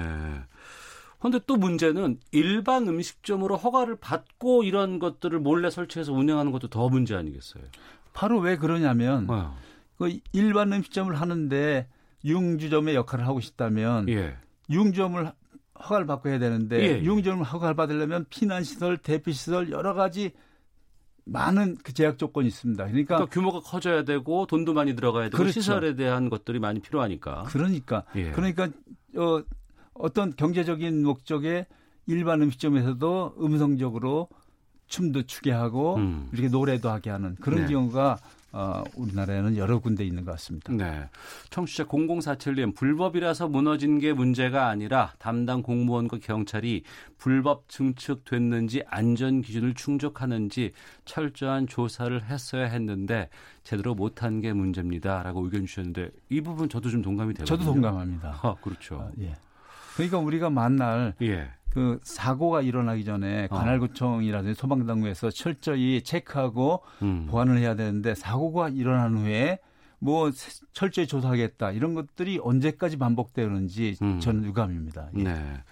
그런데 1.21 1.39
또 1.47 1.57
문제는 1.57 2.19
일반 2.33 2.89
음식점으로 2.89 3.57
허가를 3.57 3.97
받고 3.97 4.65
이런 4.65 4.99
것들을 4.99 5.39
몰래 5.39 5.71
설치해서 5.71 6.13
운영하는 6.13 6.51
것도 6.51 6.69
더 6.69 6.89
문제 6.89 7.15
아니겠어요? 7.15 7.63
바로 8.13 8.41
왜 8.41 8.57
그러냐면 8.57 9.31
어. 9.31 9.57
그 9.97 10.19
일반 10.33 10.73
음식점을 10.73 11.15
하는데 11.15 11.89
융주점의 12.25 12.95
역할을 12.95 13.27
하고 13.27 13.41
싶다면 13.41 14.09
예. 14.09 14.37
융주점을 14.69 15.33
허가를 15.81 16.07
받고 16.07 16.29
해야 16.29 16.39
되는데 16.39 16.81
예. 16.81 17.03
유흥점을 17.03 17.45
허가를 17.45 17.75
받으려면 17.75 18.27
피난 18.29 18.63
시설, 18.65 18.99
대피 18.99 19.33
시설 19.33 19.71
여러 19.71 19.95
가지 19.95 20.33
많은 21.25 21.77
그 21.83 21.93
제약 21.93 22.19
조건이 22.19 22.49
있습니다. 22.49 22.85
그러니까, 22.85 23.17
그러니까, 23.17 23.33
규모가 23.33 23.61
커져야 23.61 24.05
되고 24.05 24.47
돈도 24.47 24.75
많이 24.75 24.95
들어가야 24.95 25.25
되고 25.25 25.37
그렇죠. 25.37 25.61
시설에 25.61 25.95
대한 25.95 26.29
것들이 26.29 26.59
많이 26.59 26.81
필요하니까. 26.81 27.45
그러니까 27.45 28.05
예. 28.17 28.31
그러니까 28.31 28.69
어, 29.17 29.43
어떤 29.95 30.35
경제적인 30.35 31.03
목적의 31.03 31.67
일반 32.07 32.43
음식점에서도 32.43 33.37
음성적으로 33.41 34.29
춤도 34.87 35.23
추게 35.23 35.53
하고 35.53 35.97
음. 35.97 36.29
이렇게 36.33 36.49
노래도 36.49 36.91
하게 36.91 37.11
하는 37.11 37.37
그런 37.37 37.63
네. 37.63 37.73
경우가 37.73 38.19
어, 38.53 38.83
우리나라에는 38.97 39.57
여러 39.57 39.79
군데 39.79 40.05
있는 40.05 40.25
것 40.25 40.33
같습니다. 40.33 40.73
네. 40.73 41.09
청취자 41.51 41.85
0047님, 41.85 42.75
불법이라서 42.75 43.49
무너진 43.49 44.01
게 44.01 44.13
문제가 44.13 44.69
아니라 44.69 45.13
담당 45.19 45.63
공무원과 45.63 46.19
경찰이 46.21 46.83
불법 47.17 47.69
증축됐는지 47.69 48.83
안전 48.89 49.41
기준을 49.41 49.75
충족하는지 49.75 50.73
철저한 51.05 51.69
조사를 51.69 52.25
했어야 52.25 52.67
했는데 52.67 53.29
제대로 53.63 53.95
못한 53.95 54.41
게 54.41 54.53
문제입니다. 54.53 55.23
라고 55.23 55.45
의견 55.45 55.67
주셨는데 55.67 56.11
이 56.31 56.41
부분 56.41 56.69
저도 56.69 56.91
좀 56.91 57.03
동감이 57.03 57.35
되거든요. 57.35 57.57
저도 57.57 57.73
동감합니다. 57.73 58.41
아, 58.43 58.57
그렇죠. 58.61 59.01
아, 59.01 59.13
예. 59.21 59.37
그러니까 60.09 60.19
우리가 60.19 60.51
만날 60.51 61.15
예. 61.23 61.49
그 61.71 62.01
사고가 62.03 62.63
일어나기 62.63 63.05
전에 63.05 63.45
어. 63.51 63.57
관할구청이라든지 63.57 64.59
소방당국에서 64.59 65.31
철저히 65.31 66.03
체크하고 66.03 66.83
음. 67.03 67.27
보완을 67.31 67.59
해야 67.59 67.75
되는데 67.75 68.15
사고가 68.15 68.69
일어난 68.69 69.17
후에 69.17 69.59
뭐 70.01 70.31
철저히 70.73 71.07
조사하겠다 71.07 71.73
이런 71.73 71.95
것들이 71.95 72.41
언제까지 72.43 72.99
반복되는지 72.99 73.97
음. 74.03 74.21
저는 74.21 74.45
유감입니다. 74.45 75.11
예. 75.19 75.23
네. 75.23 75.63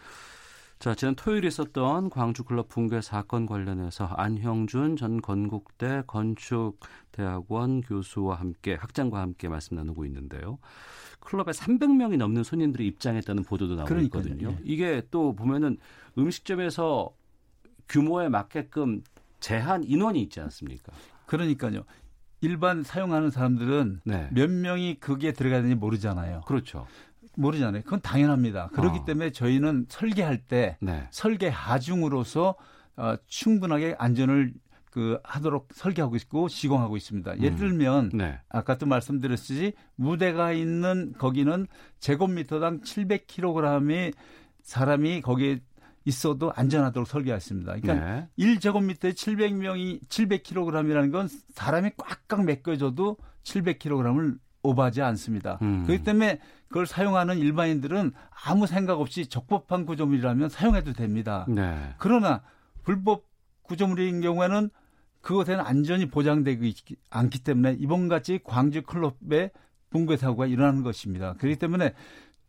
자, 0.78 0.94
지난 0.94 1.16
토요일에 1.16 1.48
있었던 1.48 2.08
광주 2.08 2.44
클럽 2.44 2.68
붕괴 2.68 3.00
사건 3.00 3.46
관련해서 3.46 4.04
안형준 4.04 4.94
전 4.96 5.20
건국대 5.20 6.04
건축대학원 6.06 7.80
교수와 7.80 8.36
함께 8.36 8.74
학장과 8.74 9.20
함께 9.20 9.48
말씀 9.48 9.76
나누고 9.76 10.04
있는데요. 10.04 10.60
클럽에 11.18 11.50
300명이 11.50 12.16
넘는 12.16 12.44
손님들이 12.44 12.86
입장했다는 12.86 13.42
보도도 13.42 13.74
나오고 13.74 13.88
그러니까요. 13.88 14.22
있거든요. 14.22 14.50
예. 14.52 14.58
이게 14.62 15.02
또 15.10 15.34
보면은 15.34 15.78
음식점에서 16.16 17.10
규모에 17.88 18.28
맞게끔 18.28 19.02
제한 19.40 19.82
인원이 19.82 20.22
있지 20.22 20.40
않습니까? 20.40 20.92
그러니까요. 21.26 21.82
일반 22.40 22.84
사용하는 22.84 23.30
사람들은 23.30 24.02
네. 24.04 24.28
몇 24.30 24.48
명이 24.48 24.98
그게 25.00 25.32
들어가는지 25.32 25.74
모르잖아요. 25.74 26.42
그렇죠. 26.46 26.86
모르잖아요. 27.38 27.82
그건 27.84 28.00
당연합니다. 28.00 28.68
그렇기 28.68 29.00
어. 29.00 29.04
때문에 29.04 29.30
저희는 29.30 29.86
설계할 29.88 30.38
때 30.38 30.76
네. 30.80 31.06
설계 31.10 31.48
하중으로서 31.48 32.56
어, 32.96 33.14
충분하게 33.26 33.94
안전을 33.98 34.52
그 34.90 35.20
하도록 35.22 35.68
설계하고 35.72 36.16
있고 36.16 36.48
시공하고 36.48 36.96
있습니다. 36.96 37.38
예를 37.38 37.52
음. 37.52 37.56
들면 37.56 38.10
음. 38.14 38.18
네. 38.18 38.40
아까도 38.48 38.86
말씀드렸듯이 38.86 39.74
무대가 39.94 40.52
있는 40.52 41.12
거기는 41.16 41.66
제곱미터당 42.00 42.80
700kg의 42.80 44.14
사람이 44.62 45.22
거기에 45.22 45.60
있어도 46.04 46.52
안전하도록 46.54 47.06
설계했습니다. 47.06 47.76
그러니까 47.80 47.94
네. 47.94 48.28
1제곱미터에 48.38 49.12
700명이 49.12 50.08
700kg이라는 50.08 51.12
건 51.12 51.28
사람이 51.52 51.90
꽉꽉 51.96 52.44
메꿔줘도 52.44 53.18
700kg을 53.44 54.38
오버하지 54.68 55.02
않습니다. 55.02 55.58
음. 55.62 55.84
그렇기 55.86 56.04
때문에 56.04 56.40
그걸 56.68 56.86
사용하는 56.86 57.38
일반인들은 57.38 58.12
아무 58.44 58.66
생각 58.66 59.00
없이 59.00 59.26
적법한 59.26 59.86
구조물이라면 59.86 60.48
사용해도 60.48 60.92
됩니다. 60.92 61.46
네. 61.48 61.94
그러나 61.98 62.42
불법 62.82 63.24
구조물인 63.62 64.20
경우에는 64.20 64.70
그것에는 65.20 65.64
안전이 65.64 66.06
보장되지 66.06 66.96
않기 67.10 67.40
때문에 67.40 67.76
이번같이 67.78 68.40
광주 68.44 68.82
클럽의 68.82 69.50
붕괴 69.90 70.16
사고가 70.16 70.46
일어나는 70.46 70.82
것입니다. 70.82 71.34
그렇기 71.34 71.58
때문에 71.58 71.94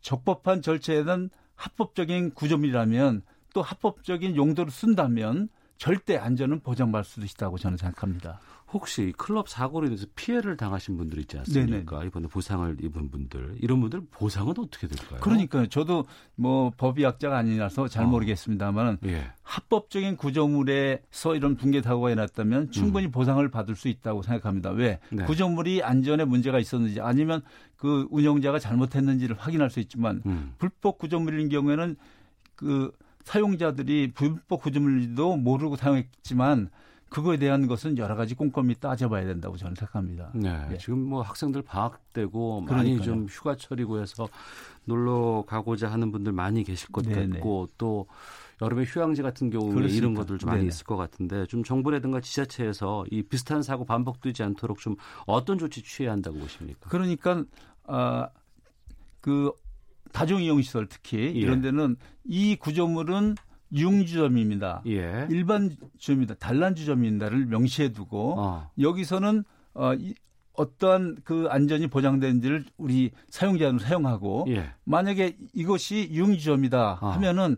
적법한 0.02 0.62
절차에는 0.62 1.30
합법적인 1.56 2.34
구조물이라면 2.34 3.22
또 3.52 3.62
합법적인 3.62 4.36
용도로 4.36 4.70
쓴다면 4.70 5.48
절대 5.76 6.16
안전은 6.16 6.60
보장받을 6.60 7.04
수 7.04 7.20
있다고 7.20 7.58
저는 7.58 7.78
생각합니다. 7.78 8.40
혹시 8.72 9.12
클럽 9.16 9.48
사고로 9.48 9.88
인해서 9.88 10.06
피해를 10.14 10.56
당하신 10.56 10.96
분들 10.96 11.18
있지 11.20 11.38
않습니까? 11.38 11.96
네네. 11.96 12.06
이번에 12.06 12.28
보상을 12.28 12.76
입은 12.80 13.10
분들 13.10 13.56
이런 13.60 13.80
분들 13.80 14.02
보상은 14.10 14.54
어떻게 14.58 14.86
될까요? 14.86 15.20
그러니까요. 15.20 15.66
저도 15.66 16.04
뭐 16.36 16.70
법의학자가 16.76 17.36
아니라서 17.36 17.88
잘 17.88 18.04
어. 18.04 18.06
모르겠습니다만 18.06 18.98
예. 19.06 19.32
합법적인 19.42 20.16
구조물에서 20.16 21.34
이런 21.34 21.56
붕괴 21.56 21.82
사고가 21.82 22.10
일어났다면 22.10 22.70
충분히 22.70 23.06
음. 23.06 23.10
보상을 23.10 23.46
받을 23.50 23.74
수 23.74 23.88
있다고 23.88 24.22
생각합니다. 24.22 24.70
왜 24.70 25.00
네. 25.10 25.24
구조물이 25.24 25.82
안전에 25.82 26.24
문제가 26.24 26.60
있었는지 26.60 27.00
아니면 27.00 27.42
그 27.76 28.06
운영자가 28.10 28.60
잘못했는지를 28.60 29.36
확인할 29.36 29.70
수 29.70 29.80
있지만 29.80 30.22
음. 30.26 30.54
불법 30.58 30.98
구조물인 30.98 31.48
경우에는 31.48 31.96
그 32.54 32.92
사용자들이 33.24 34.12
불법 34.14 34.62
구조물도 34.62 35.36
모르고 35.36 35.76
사용했지만 35.76 36.70
그거에 37.10 37.36
대한 37.38 37.66
것은 37.66 37.98
여러 37.98 38.14
가지 38.14 38.34
꼼꼼히 38.36 38.74
따져봐야 38.76 39.26
된다고 39.26 39.56
저는 39.56 39.74
생각합니다. 39.74 40.30
네, 40.32 40.68
네. 40.68 40.78
지금 40.78 41.00
뭐 41.00 41.22
학생들 41.22 41.62
방학 41.62 42.00
되고 42.12 42.60
많이 42.60 43.00
좀 43.02 43.26
휴가철이고 43.28 44.00
해서 44.00 44.28
놀러 44.84 45.44
가고자 45.46 45.90
하는 45.90 46.12
분들 46.12 46.32
많이 46.32 46.62
계실 46.62 46.90
것 46.92 47.04
네네. 47.04 47.40
같고 47.40 47.68
또 47.76 48.06
여름에 48.62 48.84
휴양지 48.84 49.22
같은 49.22 49.50
경우에 49.50 49.74
그렇습니다. 49.74 49.96
이런 49.96 50.14
것들 50.14 50.38
좀 50.38 50.48
많이 50.48 50.60
네네. 50.60 50.68
있을 50.68 50.84
것 50.84 50.96
같은데 50.96 51.46
좀 51.46 51.64
정부라든가 51.64 52.20
지자체에서 52.20 53.04
이 53.10 53.22
비슷한 53.22 53.62
사고 53.64 53.84
반복되지 53.84 54.44
않도록 54.44 54.78
좀 54.78 54.94
어떤 55.26 55.58
조치 55.58 55.82
취해야 55.82 56.12
한다고 56.12 56.38
보십니까? 56.38 56.88
그러니까 56.88 57.44
아, 57.84 58.28
그 59.20 59.50
다중이용시설 60.12 60.86
특히 60.88 61.18
예. 61.18 61.30
이런 61.30 61.60
데는 61.60 61.96
이 62.24 62.54
구조물은 62.54 63.34
융주점입니다. 63.72 64.82
예. 64.86 65.26
일반 65.30 65.70
주점이다, 65.98 66.34
단란 66.34 66.74
주점인다를 66.74 67.46
명시해 67.46 67.90
두고 67.90 68.34
어. 68.38 68.70
여기서는 68.78 69.44
어, 69.74 69.94
이, 69.94 70.14
어떠한 70.54 71.18
그 71.24 71.46
안전이 71.48 71.86
보장되는지를 71.86 72.64
우리 72.76 73.12
사용자는 73.28 73.78
사용하고 73.78 74.46
예. 74.48 74.72
만약에 74.84 75.36
이것이 75.54 76.08
융주점이다 76.12 76.98
어. 77.00 77.10
하면은 77.10 77.56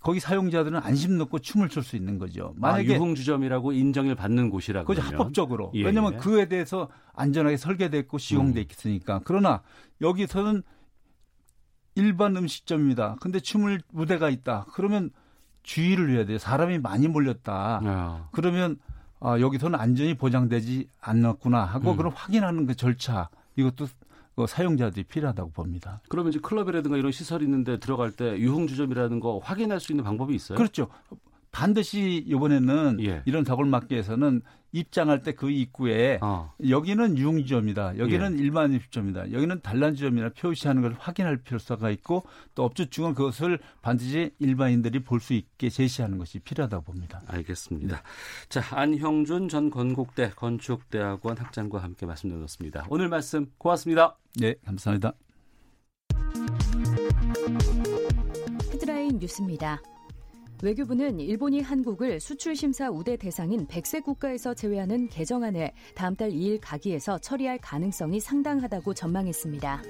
거기 0.00 0.20
사용자들은 0.20 0.78
안심 0.84 1.18
놓고 1.18 1.40
춤을 1.40 1.68
출 1.68 1.82
수 1.82 1.96
있는 1.96 2.18
거죠. 2.18 2.52
아, 2.56 2.60
만약에 2.60 2.94
아, 2.94 2.96
유흥주점이라고 2.96 3.72
인정을 3.72 4.14
받는 4.14 4.50
곳이라고 4.50 4.86
그죠 4.86 5.00
합법적으로 5.02 5.72
예. 5.74 5.84
왜냐하면 5.84 6.18
그에 6.18 6.46
대해서 6.46 6.88
안전하게 7.14 7.56
설계됐고 7.56 8.18
시공돼 8.18 8.60
음. 8.60 8.64
있으니까 8.70 9.20
그러나 9.24 9.62
여기서는 10.00 10.62
일반 11.96 12.36
음식점입니다. 12.36 13.16
근데 13.20 13.40
춤을 13.40 13.80
무대가 13.90 14.28
있다. 14.28 14.66
그러면 14.74 15.10
주의를 15.66 16.10
해야 16.10 16.24
돼요. 16.24 16.38
사람이 16.38 16.78
많이 16.78 17.08
몰렸다. 17.08 17.80
야. 17.84 18.28
그러면 18.32 18.78
아, 19.20 19.38
여기서는 19.38 19.78
안전이 19.78 20.14
보장되지 20.14 20.88
않았구나 21.00 21.64
하고 21.64 21.92
음. 21.92 21.96
그럼 21.96 22.12
확인하는 22.14 22.66
그 22.66 22.74
절차 22.74 23.28
이것도 23.56 23.88
그 24.36 24.46
사용자들이 24.46 25.04
필요하다고 25.04 25.50
봅니다. 25.50 26.00
그러면 26.08 26.30
이제 26.30 26.38
클럽이라든가 26.40 26.96
이런 26.96 27.10
시설이 27.10 27.44
있는데 27.44 27.78
들어갈 27.78 28.12
때 28.12 28.38
유흥주점이라는 28.38 29.20
거 29.20 29.38
확인할 29.42 29.80
수 29.80 29.92
있는 29.92 30.04
방법이 30.04 30.34
있어요? 30.34 30.56
그렇죠. 30.56 30.88
반드시 31.56 32.22
이번에는 32.26 32.98
예. 33.00 33.22
이런 33.24 33.42
사고를 33.44 33.70
막기 33.70 33.94
위해서는 33.94 34.42
입장할 34.72 35.22
때 35.22 35.32
그 35.32 35.50
입구에 35.50 36.18
어. 36.20 36.52
여기는 36.68 37.16
유흥지점이다. 37.16 37.96
여기는 37.96 38.38
예. 38.38 38.42
일반 38.42 38.74
입점이다. 38.74 39.32
여기는 39.32 39.62
단란지점이라 39.62 40.30
표시하는 40.38 40.82
걸 40.82 40.94
확인할 40.98 41.38
필요성가 41.38 41.88
있고 41.92 42.24
또 42.54 42.64
업주 42.64 42.90
중은 42.90 43.14
그것을 43.14 43.58
반드시 43.80 44.32
일반인들이 44.38 45.02
볼 45.02 45.20
수 45.20 45.32
있게 45.32 45.70
제시하는 45.70 46.18
것이 46.18 46.40
필요하다고 46.40 46.84
봅니다. 46.84 47.22
알겠습니다. 47.26 47.96
네. 47.96 48.02
자, 48.50 48.62
안형준 48.76 49.48
전 49.48 49.70
건국대 49.70 50.32
건축대학원 50.36 51.38
학장과 51.38 51.82
함께 51.82 52.04
말씀 52.04 52.28
나눴습니다. 52.28 52.86
오늘 52.90 53.08
말씀 53.08 53.46
고맙습니다. 53.56 54.18
네, 54.38 54.56
감사합니다. 54.66 55.14
헤드라인 58.74 59.18
뉴스입니다. 59.18 59.80
외교부는 60.62 61.20
일본이 61.20 61.60
한국을 61.60 62.18
수출 62.18 62.56
심사 62.56 62.88
우대 62.88 63.16
대상인 63.16 63.66
100세 63.66 64.02
국가에서 64.02 64.54
제외하는 64.54 65.08
개정안을 65.08 65.70
다음 65.94 66.16
달 66.16 66.30
2일 66.30 66.58
가기에서 66.62 67.18
처리할 67.18 67.58
가능성이 67.58 68.20
상당하다고 68.20 68.94
전망했습니다. 68.94 69.82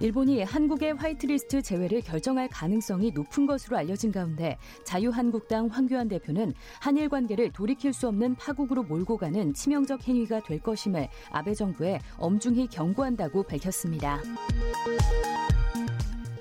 일본이 0.00 0.44
한국의 0.44 0.94
화이트리스트 0.94 1.60
제외를 1.60 2.02
결정할 2.02 2.48
가능성이 2.48 3.10
높은 3.10 3.46
것으로 3.46 3.76
알려진 3.76 4.12
가운데 4.12 4.56
자유한국당 4.84 5.66
황교안 5.66 6.06
대표는 6.06 6.54
한일 6.80 7.08
관계를 7.08 7.50
돌이킬 7.50 7.92
수 7.92 8.06
없는 8.06 8.36
파국으로 8.36 8.84
몰고 8.84 9.16
가는 9.16 9.52
치명적 9.52 10.06
행위가 10.06 10.44
될 10.44 10.60
것임을 10.60 11.08
아베 11.32 11.52
정부에 11.52 11.98
엄중히 12.16 12.68
경고한다고 12.68 13.42
밝혔습니다. 13.42 14.20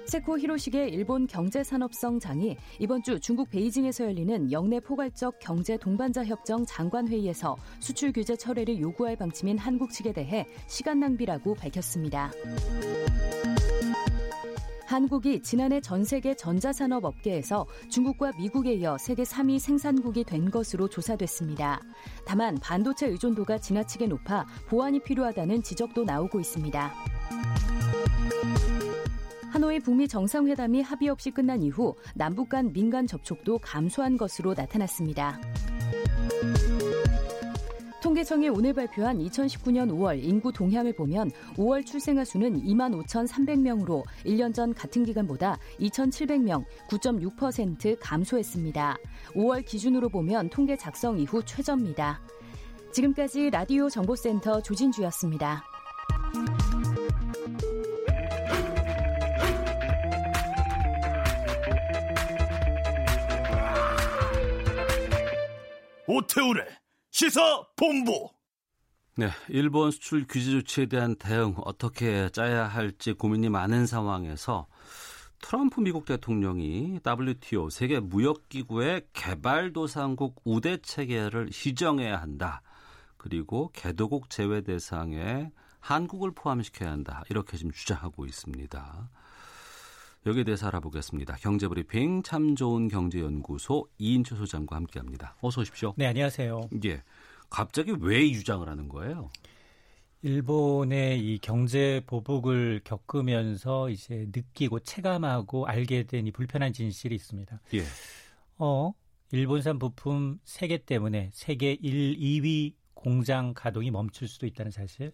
세코 0.07 0.39
히로시게 0.39 0.87
일본 0.87 1.27
경제산업성장이 1.27 2.55
이번 2.79 3.03
주 3.03 3.19
중국 3.19 3.49
베이징에서 3.49 4.05
열리는 4.05 4.51
영내 4.51 4.79
포괄적 4.79 5.37
경제 5.39 5.75
동반자 5.75 6.23
협정 6.23 6.65
장관 6.65 7.09
회의에서 7.09 7.57
수출 7.79 8.13
규제 8.13 8.37
철회를 8.37 8.79
요구할 8.79 9.17
방침인 9.17 9.57
한국 9.57 9.91
측에 9.91 10.13
대해 10.13 10.47
시간 10.67 11.01
낭비라고 11.01 11.55
밝혔습니다. 11.55 12.31
한국이 14.85 15.41
지난해 15.41 15.81
전 15.81 16.05
세계 16.05 16.33
전자산업 16.33 17.03
업계에서 17.03 17.65
중국과 17.89 18.31
미국에 18.37 18.75
이어 18.75 18.97
세계 18.97 19.23
3위 19.23 19.59
생산국이 19.59 20.23
된 20.23 20.49
것으로 20.49 20.87
조사됐습니다. 20.87 21.81
다만 22.25 22.55
반도체 22.55 23.07
의존도가 23.07 23.57
지나치게 23.57 24.07
높아 24.07 24.45
보완이 24.69 25.01
필요하다는 25.01 25.63
지적도 25.63 26.05
나오고 26.05 26.39
있습니다. 26.39 26.93
하노이 29.57 29.79
북미 29.79 30.07
정상회담이 30.07 30.83
합의 30.83 31.09
없이 31.09 31.31
끝난 31.31 31.63
이후 31.63 31.95
남북 32.13 32.49
간 32.49 32.71
민간 32.71 33.07
접촉도 33.07 33.57
감소한 33.57 34.15
것으로 34.15 34.53
나타났습니다. 34.53 35.41
통계청이 38.03 38.49
오늘 38.49 38.75
발표한 38.75 39.17
2019년 39.17 39.89
5월 39.89 40.23
인구 40.23 40.51
동향을 40.53 40.93
보면 40.93 41.31
5월 41.55 41.83
출생아 41.83 42.23
수는 42.23 42.61
2만 42.65 43.03
5,300명으로 43.03 44.03
1년 44.27 44.53
전 44.53 44.75
같은 44.75 45.03
기간보다 45.03 45.57
2,700명, 45.79 46.63
9.6% 46.87 47.97
감소했습니다. 47.99 48.97
5월 49.33 49.65
기준으로 49.65 50.09
보면 50.09 50.51
통계 50.51 50.77
작성 50.77 51.17
이후 51.17 51.41
최저입니다. 51.43 52.21
지금까지 52.91 53.49
라디오 53.49 53.89
정보센터 53.89 54.61
조진주였습니다. 54.61 55.76
오태우래 66.17 66.65
시사 67.11 67.63
본부. 67.75 68.29
네, 69.17 69.29
일본 69.49 69.91
수출 69.91 70.25
규제 70.27 70.49
조치에 70.49 70.87
대한 70.87 71.15
대응 71.15 71.53
어떻게 71.57 72.29
짜야 72.29 72.65
할지 72.67 73.13
고민이 73.13 73.49
많은 73.49 73.85
상황에서 73.85 74.67
트럼프 75.41 75.79
미국 75.79 76.05
대통령이 76.05 77.01
WTO 77.05 77.69
세계 77.69 77.99
무역 77.99 78.49
기구의 78.49 79.05
개발도상국 79.13 80.41
우대 80.43 80.77
체계를 80.77 81.51
시정해야 81.51 82.19
한다. 82.19 82.63
그리고 83.17 83.69
개도국 83.73 84.31
제외 84.31 84.61
대상에 84.61 85.51
한국을 85.79 86.31
포함시켜야 86.33 86.89
한다. 86.91 87.23
이렇게 87.29 87.57
지금 87.57 87.71
주장하고 87.71 88.25
있습니다. 88.25 89.09
여기에 90.27 90.43
대해서 90.43 90.67
알아보겠습니다. 90.67 91.35
경제브리핑 91.35 92.21
참 92.21 92.55
좋은 92.55 92.89
경제연구소 92.89 93.87
이인철 93.97 94.37
소장과 94.37 94.75
함께합니다. 94.75 95.37
어서 95.41 95.61
오십시오. 95.61 95.93
네, 95.95 96.05
안녕하세요. 96.07 96.69
예. 96.85 97.01
갑자기 97.49 97.93
왜 98.01 98.29
유장을 98.29 98.67
하는 98.67 98.89
거예요? 98.89 99.29
일본의 100.23 101.19
이 101.21 101.37
경제 101.39 102.01
보복을 102.07 102.81
겪으면서 102.83 103.89
이제 103.89 104.27
느끼고 104.35 104.79
체감하고 104.81 105.65
알게 105.67 106.03
된 106.03 106.27
이 106.27 106.31
불편한 106.31 106.73
진실이 106.73 107.15
있습니다. 107.15 107.61
예. 107.75 107.83
어, 108.57 108.91
일본산 109.31 109.79
부품 109.79 110.39
세계 110.43 110.77
때문에 110.77 111.29
세계 111.31 111.71
1, 111.71 112.17
2위 112.17 112.73
공장 112.93 113.53
가동이 113.53 113.91
멈출 113.91 114.27
수도 114.27 114.45
있다는 114.45 114.71
사실. 114.71 115.13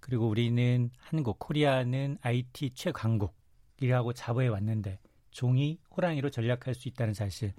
그리고 0.00 0.28
우리는 0.28 0.90
한국, 0.98 1.38
코리아는 1.38 2.18
IT 2.22 2.70
최강국. 2.74 3.38
일하고 3.80 4.12
자부해 4.12 4.48
왔는데 4.48 4.98
종이 5.30 5.78
호랑이로 5.96 6.30
전략할 6.30 6.74
수 6.74 6.88
있다는 6.88 7.14
사실 7.14 7.52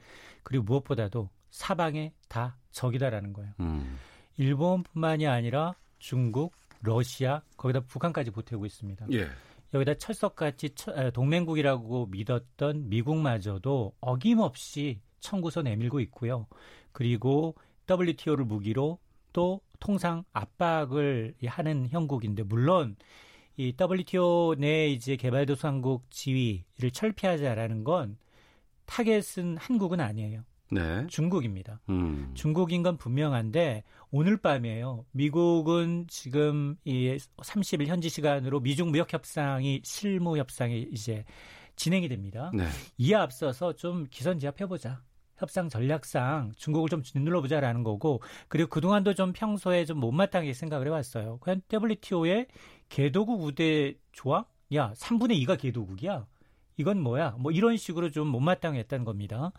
그리고 0.43 0.63
무엇보다도 0.63 1.29
사방에 1.49 2.13
다 2.27 2.57
적이다라는 2.71 3.33
거예요. 3.33 3.53
음. 3.59 3.97
일본뿐만이 4.37 5.27
아니라 5.27 5.75
중국, 5.99 6.53
러시아 6.81 7.41
거기다 7.57 7.81
북한까지 7.81 8.31
보태고 8.31 8.65
있습니다. 8.65 9.07
예. 9.11 9.27
여기다 9.73 9.93
철석같이 9.95 10.75
동맹국이라고 11.13 12.07
믿었던 12.07 12.89
미국마저도 12.89 13.93
어김없이 14.01 14.99
청구서 15.19 15.61
내밀고 15.61 15.99
있고요. 16.01 16.47
그리고 16.91 17.55
WTO를 17.89 18.45
무기로 18.45 18.99
또 19.31 19.61
통상 19.79 20.23
압박을 20.33 21.35
하는 21.45 21.87
형국인데 21.87 22.43
물론 22.43 22.95
이 23.61 23.75
WTO 23.79 24.55
내 24.57 24.87
이제 24.87 25.15
개발도상국 25.15 26.09
지위를 26.09 26.89
철폐하자라는 26.91 27.83
건 27.83 28.17
타겟은 28.87 29.57
한국은 29.57 29.99
아니에요. 29.99 30.43
네. 30.71 31.05
중국입니다. 31.05 31.79
음. 31.89 32.31
중국인 32.33 32.81
건 32.81 32.97
분명한데 32.97 33.83
오늘 34.09 34.37
밤이에요. 34.37 35.05
미국은 35.11 36.07
지금 36.09 36.75
이 36.85 37.15
30일 37.37 37.85
현지 37.85 38.09
시간으로 38.09 38.61
미중 38.61 38.89
무역 38.89 39.13
협상이 39.13 39.81
실무 39.83 40.39
협상이 40.39 40.87
이제 40.91 41.23
진행이 41.75 42.09
됩니다. 42.09 42.49
네. 42.55 42.65
이에 42.97 43.13
앞서서 43.13 43.73
좀 43.73 44.07
기선제압해 44.09 44.65
보자. 44.65 45.03
협상 45.41 45.69
전략상 45.69 46.51
중국을 46.55 46.89
좀 46.89 47.01
눌러 47.15 47.41
보자라는 47.41 47.83
거고 47.83 48.21
그리고 48.47 48.69
그동안도 48.69 49.15
좀 49.15 49.33
평소에 49.33 49.85
좀 49.85 49.99
못마땅하게 49.99 50.53
생각을 50.53 50.87
해왔어요. 50.87 51.39
그냥 51.41 51.61
WTO의 51.71 52.45
개도국 52.91 53.41
우대 53.43 53.95
조항? 54.11 54.43
야, 54.75 54.93
3분의 54.95 55.41
2가 55.45 55.57
개도국이야. 55.57 56.27
이건 56.77 57.01
뭐야? 57.01 57.37
뭐 57.39 57.51
이런 57.51 57.77
식으로 57.77 58.11
좀 58.11 58.27
못마땅했다는 58.27 59.05
겁니다. 59.05 59.51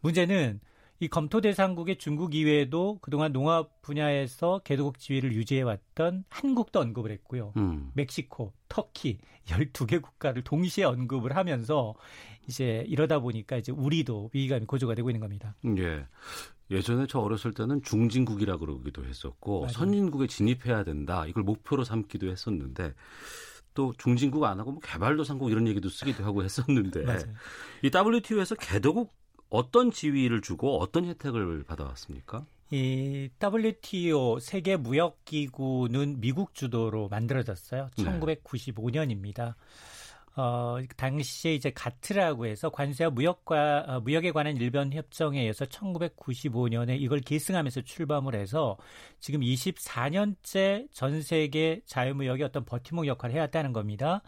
문제는 0.00 0.60
이 0.98 1.08
검토 1.08 1.40
대상국의 1.40 1.96
중국 1.96 2.34
이외에도 2.34 2.98
그동안 3.00 3.32
농업 3.32 3.80
분야에서 3.80 4.60
개도국 4.64 4.98
지위를 4.98 5.32
유지해왔던 5.32 6.24
한국도 6.28 6.80
언급을 6.80 7.10
했고요. 7.12 7.52
음. 7.56 7.90
멕시코, 7.94 8.52
터키 8.68 9.18
12개 9.46 10.02
국가를 10.02 10.42
동시에 10.42 10.84
언급을 10.84 11.36
하면서 11.36 11.94
이제 12.48 12.84
이러다 12.88 13.20
보니까 13.20 13.56
이제 13.56 13.72
우리도 13.72 14.30
위기감이 14.32 14.66
고조가 14.66 14.94
되고 14.94 15.08
있는 15.10 15.20
겁니다. 15.20 15.54
예. 15.78 16.04
예전에 16.70 17.06
저 17.08 17.18
어렸을 17.18 17.52
때는 17.52 17.82
중진국이라 17.82 18.58
그러기도 18.58 19.04
했었고 19.04 19.60
맞아요. 19.60 19.72
선진국에 19.72 20.26
진입해야 20.26 20.84
된다. 20.84 21.26
이걸 21.26 21.42
목표로 21.42 21.84
삼기도 21.84 22.28
했었는데 22.28 22.94
또 23.74 23.92
중진국 23.98 24.44
안 24.44 24.60
하고 24.60 24.72
뭐 24.72 24.80
개발도상국 24.80 25.50
이런 25.50 25.66
얘기도 25.66 25.88
쓰기도 25.88 26.24
하고 26.24 26.44
했었는데. 26.44 27.04
이 27.82 27.90
WTO에서 27.92 28.54
개도국 28.54 29.12
어떤 29.48 29.90
지위를 29.90 30.40
주고 30.42 30.78
어떤 30.80 31.04
혜택을 31.04 31.64
받아왔습니까? 31.64 32.46
이 32.72 33.28
WTO 33.42 34.38
세계 34.38 34.76
무역 34.76 35.24
기구는 35.24 36.20
미국 36.20 36.54
주도로 36.54 37.08
만들어졌어요. 37.08 37.90
1995년입니다. 37.96 39.54
어, 40.36 40.78
당시에 40.96 41.54
이제 41.54 41.70
가트라고 41.70 42.46
해서 42.46 42.70
관세와 42.70 43.10
무역과 43.10 43.84
어, 43.86 44.00
무역에 44.00 44.30
관한 44.30 44.56
일변 44.56 44.92
협정에 44.92 45.40
의해서 45.40 45.64
1995년에 45.64 47.00
이걸 47.00 47.20
계승하면서 47.20 47.82
출범을 47.82 48.36
해서 48.36 48.76
지금 49.18 49.40
24년째 49.40 50.88
전 50.92 51.20
세계 51.22 51.80
자유무역의 51.86 52.44
어떤 52.44 52.64
버팀목 52.64 53.06
역할을 53.06 53.34
해왔다는 53.34 53.72
겁니다. 53.72 54.22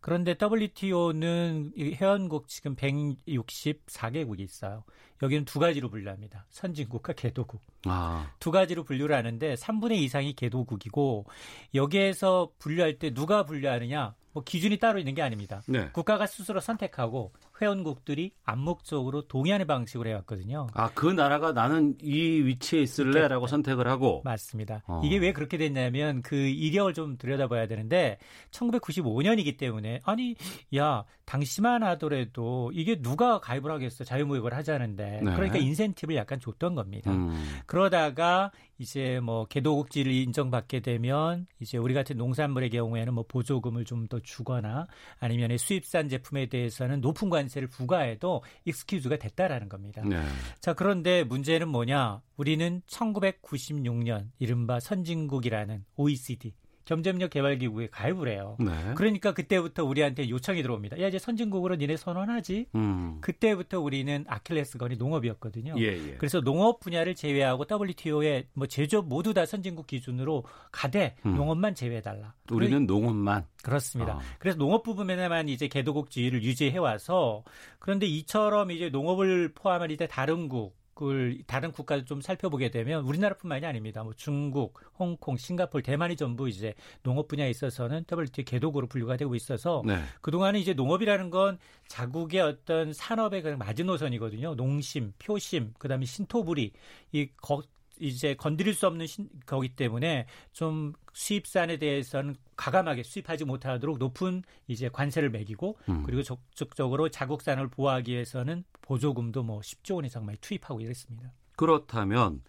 그런데 0.00 0.36
WTO는 0.40 1.72
회원국 1.76 2.48
지금 2.48 2.76
164개국이 2.76 4.40
있어요. 4.40 4.84
여기는 5.22 5.44
두 5.44 5.58
가지로 5.58 5.90
분류합니다. 5.90 6.46
선진국과 6.48 7.12
개도국. 7.12 7.60
아. 7.84 8.32
두 8.38 8.50
가지로 8.50 8.84
분류를 8.84 9.14
하는데 9.14 9.54
3분의 9.54 9.96
2 9.96 10.04
이상이 10.04 10.32
개도국이고 10.32 11.26
여기에서 11.74 12.50
분류할 12.58 12.98
때 12.98 13.12
누가 13.12 13.44
분류하느냐? 13.44 14.14
뭐 14.32 14.42
기준이 14.44 14.78
따로 14.78 14.98
있는 14.98 15.14
게 15.14 15.22
아닙니다. 15.22 15.62
네. 15.66 15.90
국가가 15.92 16.26
스스로 16.26 16.60
선택하고 16.60 17.32
회원국들이 17.60 18.32
암묵적으로 18.44 19.22
동의하는 19.28 19.66
방식으로 19.66 20.10
해왔거든요. 20.10 20.66
아, 20.74 20.90
그 20.94 21.06
나라가 21.06 21.52
나는 21.52 21.96
이 22.02 22.42
위치에 22.42 22.82
있을래라고 22.82 23.46
선택을 23.46 23.88
하고. 23.88 24.20
맞습니다. 24.24 24.82
어. 24.86 25.00
이게 25.04 25.16
왜 25.18 25.32
그렇게 25.32 25.56
됐냐면 25.56 26.20
그 26.22 26.36
이력을 26.36 26.92
좀 26.92 27.16
들여다봐야 27.16 27.66
되는데 27.66 28.18
1995년이기 28.50 29.56
때문에 29.56 30.00
아니 30.04 30.34
야 30.76 31.04
당시만 31.24 31.82
하더라도 31.84 32.72
이게 32.74 33.00
누가 33.00 33.38
가입을 33.38 33.70
하겠어 33.70 34.04
자유무역을 34.04 34.52
하자는데 34.52 35.20
네. 35.22 35.34
그러니까 35.34 35.58
인센티브를 35.58 36.16
약간 36.16 36.40
줬던 36.40 36.74
겁니다. 36.74 37.12
음. 37.12 37.32
그러다가 37.66 38.50
이제 38.78 39.20
뭐 39.20 39.44
개도국지를 39.46 40.10
인정받게 40.12 40.80
되면 40.80 41.46
이제 41.60 41.78
우리 41.78 41.94
같은 41.94 42.16
농산물의 42.16 42.70
경우에는 42.70 43.14
뭐 43.14 43.24
보조금을 43.28 43.84
좀 43.84 44.00
더 44.10 44.18
주거나 44.20 44.86
아니면 45.20 45.56
수입산 45.56 46.08
제품에 46.08 46.46
대해서는 46.46 47.00
높은 47.00 47.30
관 47.30 47.48
세를 47.50 47.68
부과해도 47.68 48.42
익스큐즈가 48.64 49.16
됐다라는 49.16 49.68
겁니다. 49.68 50.02
네. 50.06 50.22
자, 50.60 50.72
그런데 50.72 51.24
문제는 51.24 51.68
뭐냐? 51.68 52.22
우리는 52.36 52.80
1996년 52.86 54.30
이른바 54.38 54.80
선진국이라는 54.80 55.84
OECD 55.96 56.54
경쟁력 56.90 57.30
개발 57.30 57.56
기구에 57.56 57.86
가입을 57.92 58.26
해요. 58.26 58.56
네. 58.58 58.72
그러니까 58.96 59.32
그때부터 59.32 59.84
우리한테 59.84 60.28
요청이 60.28 60.60
들어옵니다. 60.60 61.00
야 61.00 61.06
이제 61.06 61.20
선진국으로 61.20 61.76
니네 61.76 61.96
선언하지. 61.96 62.66
음. 62.74 63.18
그때부터 63.20 63.78
우리는 63.78 64.24
아킬레스건이 64.26 64.96
농업이었거든요. 64.96 65.76
예, 65.78 65.84
예. 65.84 66.16
그래서 66.18 66.40
농업 66.40 66.80
분야를 66.80 67.14
제외하고 67.14 67.64
WTO에 67.70 68.48
뭐 68.54 68.66
제조업 68.66 69.06
모두 69.06 69.32
다 69.32 69.46
선진국 69.46 69.86
기준으로 69.86 70.42
가되 70.72 71.14
음. 71.26 71.36
농업만 71.36 71.76
제외해달라. 71.76 72.34
우리는 72.50 72.84
농업만 72.86 73.44
그렇습니다. 73.62 74.16
어. 74.16 74.20
그래서 74.40 74.58
농업 74.58 74.82
부분에만 74.82 75.48
이제 75.48 75.68
개도국 75.68 76.10
지위를 76.10 76.42
유지해 76.42 76.76
와서 76.76 77.44
그런데 77.78 78.06
이처럼 78.06 78.72
이제 78.72 78.88
농업을 78.88 79.52
포함한 79.54 79.92
이제 79.92 80.08
다른 80.08 80.48
국 80.48 80.79
을 81.02 81.38
다른 81.46 81.72
국가도 81.72 82.04
좀 82.04 82.20
살펴보게 82.20 82.70
되면 82.70 83.04
우리나라뿐만이 83.04 83.64
아닙니다. 83.64 84.02
뭐 84.02 84.12
중국, 84.14 84.78
홍콩, 84.98 85.36
싱가폴, 85.36 85.82
대만이 85.82 86.16
전부 86.16 86.48
이제 86.48 86.74
농업 87.02 87.28
분야에 87.28 87.48
있어서는 87.48 88.04
WTO 88.10 88.44
개독으로 88.44 88.86
분류가 88.86 89.16
되고 89.16 89.34
있어서 89.34 89.82
네. 89.86 90.02
그동안은 90.20 90.60
이제 90.60 90.74
농업이라는 90.74 91.30
건 91.30 91.58
자국의 91.88 92.40
어떤 92.40 92.92
산업의 92.92 93.42
그냥 93.42 93.58
마지노선이거든요. 93.58 94.54
농심, 94.56 95.12
표심, 95.18 95.72
그다음에 95.78 96.04
신토부리 96.04 96.72
이 97.12 97.28
거, 97.40 97.62
이제 98.00 98.34
건드릴 98.34 98.74
수 98.74 98.86
없는 98.86 99.06
신, 99.06 99.28
거기 99.46 99.68
때문에 99.68 100.26
좀 100.52 100.94
수입산에 101.12 101.76
대해서는 101.76 102.34
가감하게 102.56 103.02
수입하지 103.02 103.44
못하도록 103.44 103.98
높은 103.98 104.42
이제 104.66 104.88
관세를 104.88 105.30
매기고 105.30 105.78
음. 105.88 106.02
그리고 106.04 106.22
적극적으로 106.22 107.08
자국산을 107.08 107.68
보호하기 107.68 108.12
위해서는 108.12 108.64
보조금도 108.90 109.44
뭐 109.44 109.60
10조 109.60 109.94
원 109.94 110.04
이상 110.04 110.26
많이 110.26 110.36
투입하고 110.38 110.80
이랬습니다. 110.80 111.32
그렇다면 111.54 112.42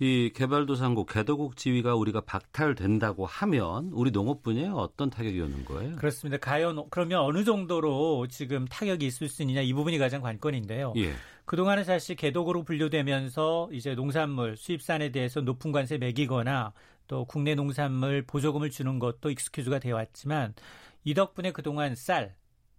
이 0.00 0.32
개발도상국 0.34 1.08
개도국 1.08 1.56
지위가 1.56 1.94
우리가 1.94 2.22
박탈된다고 2.22 3.26
하면 3.26 3.90
우리 3.92 4.10
농업 4.10 4.42
분야에 4.42 4.66
어떤 4.66 5.08
타격이 5.08 5.40
오는 5.40 5.64
거예요? 5.64 5.94
그렇습니다. 5.94 6.38
과연 6.38 6.84
그러면 6.90 7.20
어느 7.20 7.44
정도로 7.44 8.26
지금 8.26 8.64
타격이 8.66 9.06
있을 9.06 9.28
수 9.28 9.42
있느냐 9.42 9.60
이 9.60 9.72
부분이 9.72 9.98
가장 9.98 10.20
관건인데요. 10.20 10.94
예. 10.96 11.12
그동안은 11.44 11.84
사실 11.84 12.16
개독으로 12.16 12.64
분류되면서 12.64 13.68
이제 13.72 13.94
농산물 13.94 14.56
수입산에 14.56 15.12
대해서 15.12 15.42
높은 15.42 15.70
관세 15.70 15.96
매기거나 15.96 16.72
또 17.06 17.24
국내 17.24 17.54
농산물 17.54 18.22
보조금을 18.26 18.70
주는 18.70 18.98
것도 18.98 19.30
익스큐즈가 19.30 19.78
되어 19.78 19.94
왔지만 19.94 20.54
이 21.04 21.14
덕분에 21.14 21.52
그동안 21.52 21.94
쌀, 21.94 22.34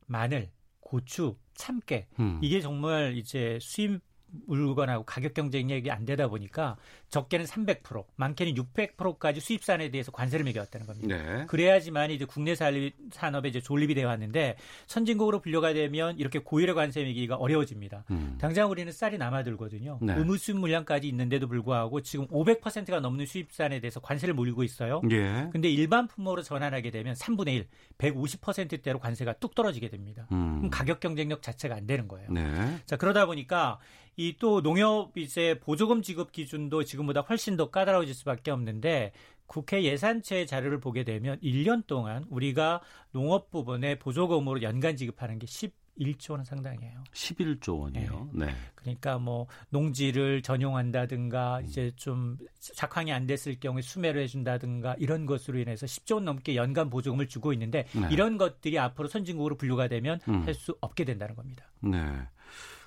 마늘, 0.06 0.52
고추, 0.90 1.36
참깨 1.54 2.08
음. 2.20 2.40
이게 2.42 2.62
정말 2.62 3.16
이제 3.16 3.60
수입 3.62 4.02
물건하고 4.48 5.04
가격 5.06 5.34
경쟁력이 5.34 5.92
안 5.92 6.06
되다 6.06 6.28
보니까 6.28 6.78
적게는 7.10 7.46
300%, 7.46 8.06
많게는 8.16 8.54
600%까지 8.54 9.40
수입산에 9.40 9.90
대해서 9.90 10.12
관세를 10.12 10.46
매겨왔다는 10.46 10.86
겁니다. 10.86 11.18
네. 11.18 11.46
그래야지만 11.48 12.12
이제 12.12 12.26
국내 12.26 12.56
산업에 12.56 13.50
이제 13.50 13.60
존립이 13.62 13.96
되어 13.96 14.08
왔는데 14.08 14.58
선진국으로 14.88 15.42
분류가 15.42 15.74
되면 15.74 16.18
이렇게 16.18 16.40
고율의 16.40 16.76
관세 16.76 17.04
매기가 17.04 17.36
어려워집니다. 17.36 18.06
음. 18.12 18.38
당장 18.40 18.70
우리는 18.70 18.92
쌀이 18.92 19.18
남아들거든요. 19.18 20.00
네. 20.02 20.14
의무 20.16 20.38
수입 20.38 20.58
물량까지 20.58 21.08
있는데도 21.08 21.48
불구하고 21.48 22.02
지금 22.02 22.28
500%가 22.28 23.00
넘는 23.00 23.26
수입산에 23.26 23.80
대해서 23.80 24.00
관세를 24.00 24.34
물리고 24.34 24.64
있어요. 24.64 25.02
예. 25.12 25.50
근데 25.52 25.70
일반 25.70 26.08
품목으로 26.08 26.44
전환하게 26.44 26.92
되면 26.92 27.16
3분의 27.16 27.54
1, 27.56 27.68
150%대로 27.98 29.00
관세가 29.00 29.34
뚝 29.34 29.56
떨어지게 29.56 29.90
됩니다. 29.90 30.28
음. 30.32 30.58
그럼 30.58 30.70
가격 30.70 31.00
경쟁력 31.00 31.42
자체가 31.42 31.76
안 31.76 31.88
되는 31.88 32.08
거예요. 32.08 32.32
네. 32.32 32.80
자, 32.86 32.98
그러다 32.98 33.26
보니까 33.26 33.80
이 34.20 34.36
또 34.40 34.62
농협 34.62 35.18
이제 35.18 35.60
보조금 35.62 36.02
지급 36.02 36.32
기준도 36.32 36.84
지금보다 36.84 37.22
훨씬 37.22 37.56
더 37.56 37.70
까다로워질 37.70 38.14
수밖에 38.14 38.52
없는데 38.52 39.14
국회 39.48 39.84
예산처의 39.84 40.46
자료를 40.46 40.80
보게 40.80 41.04
되면 41.04 41.40
1년 41.40 41.88
동안 41.88 42.26
우리가 42.30 42.82
농업 43.12 43.50
부분에 43.50 43.98
보조금으로 43.98 44.62
연간 44.62 44.98
지급하는 44.98 45.40
게 45.40 45.48
11조 45.48 46.32
원 46.34 46.44
상당이에요. 46.44 47.04
11조 47.14 47.80
원이요. 47.80 48.30
네. 48.34 48.48
네. 48.48 48.56
그러니까 48.76 49.18
뭐 49.18 49.48
농지를 49.70 50.42
전용한다든가 50.42 51.60
음. 51.60 51.66
이제 51.66 51.92
좀 51.96 52.38
작황이 52.60 53.12
안 53.12 53.26
됐을 53.26 53.60
경우에 53.60 53.82
수매를 53.82 54.22
해준다든가 54.24 54.96
이런 55.00 55.26
것으로 55.26 55.60
인해서 55.60 55.86
10조 55.86 56.16
원 56.16 56.26
넘게 56.26 56.56
연간 56.56 56.90
보조금을 56.90 57.28
주고 57.28 57.54
있는데 57.54 57.86
네. 57.94 58.08
이런 58.12 58.38
것들이 58.38 58.78
앞으로 58.78 59.08
선진국으로 59.08 59.56
분류가 59.56 59.88
되면 59.88 60.20
음. 60.28 60.46
할수 60.46 60.78
없게 60.82 61.06
된다는 61.06 61.36
겁니다. 61.36 61.66
네. 61.80 61.98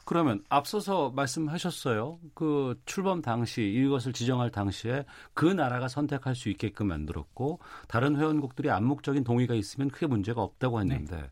그러면 0.04 0.42
앞서서 0.48 1.10
말씀하셨어요. 1.10 2.18
그 2.34 2.80
출범 2.86 3.22
당시 3.22 3.62
이것을 3.62 4.12
지정할 4.12 4.50
당시에 4.50 5.04
그 5.34 5.46
나라가 5.46 5.88
선택할 5.88 6.34
수 6.34 6.48
있게끔 6.48 6.88
만들었고 6.88 7.60
다른 7.88 8.16
회원국들이 8.16 8.70
암묵적인 8.70 9.24
동의가 9.24 9.54
있으면 9.54 9.90
크게 9.90 10.06
문제가 10.06 10.42
없다고 10.42 10.80
했는데 10.80 11.16
네. 11.16 11.30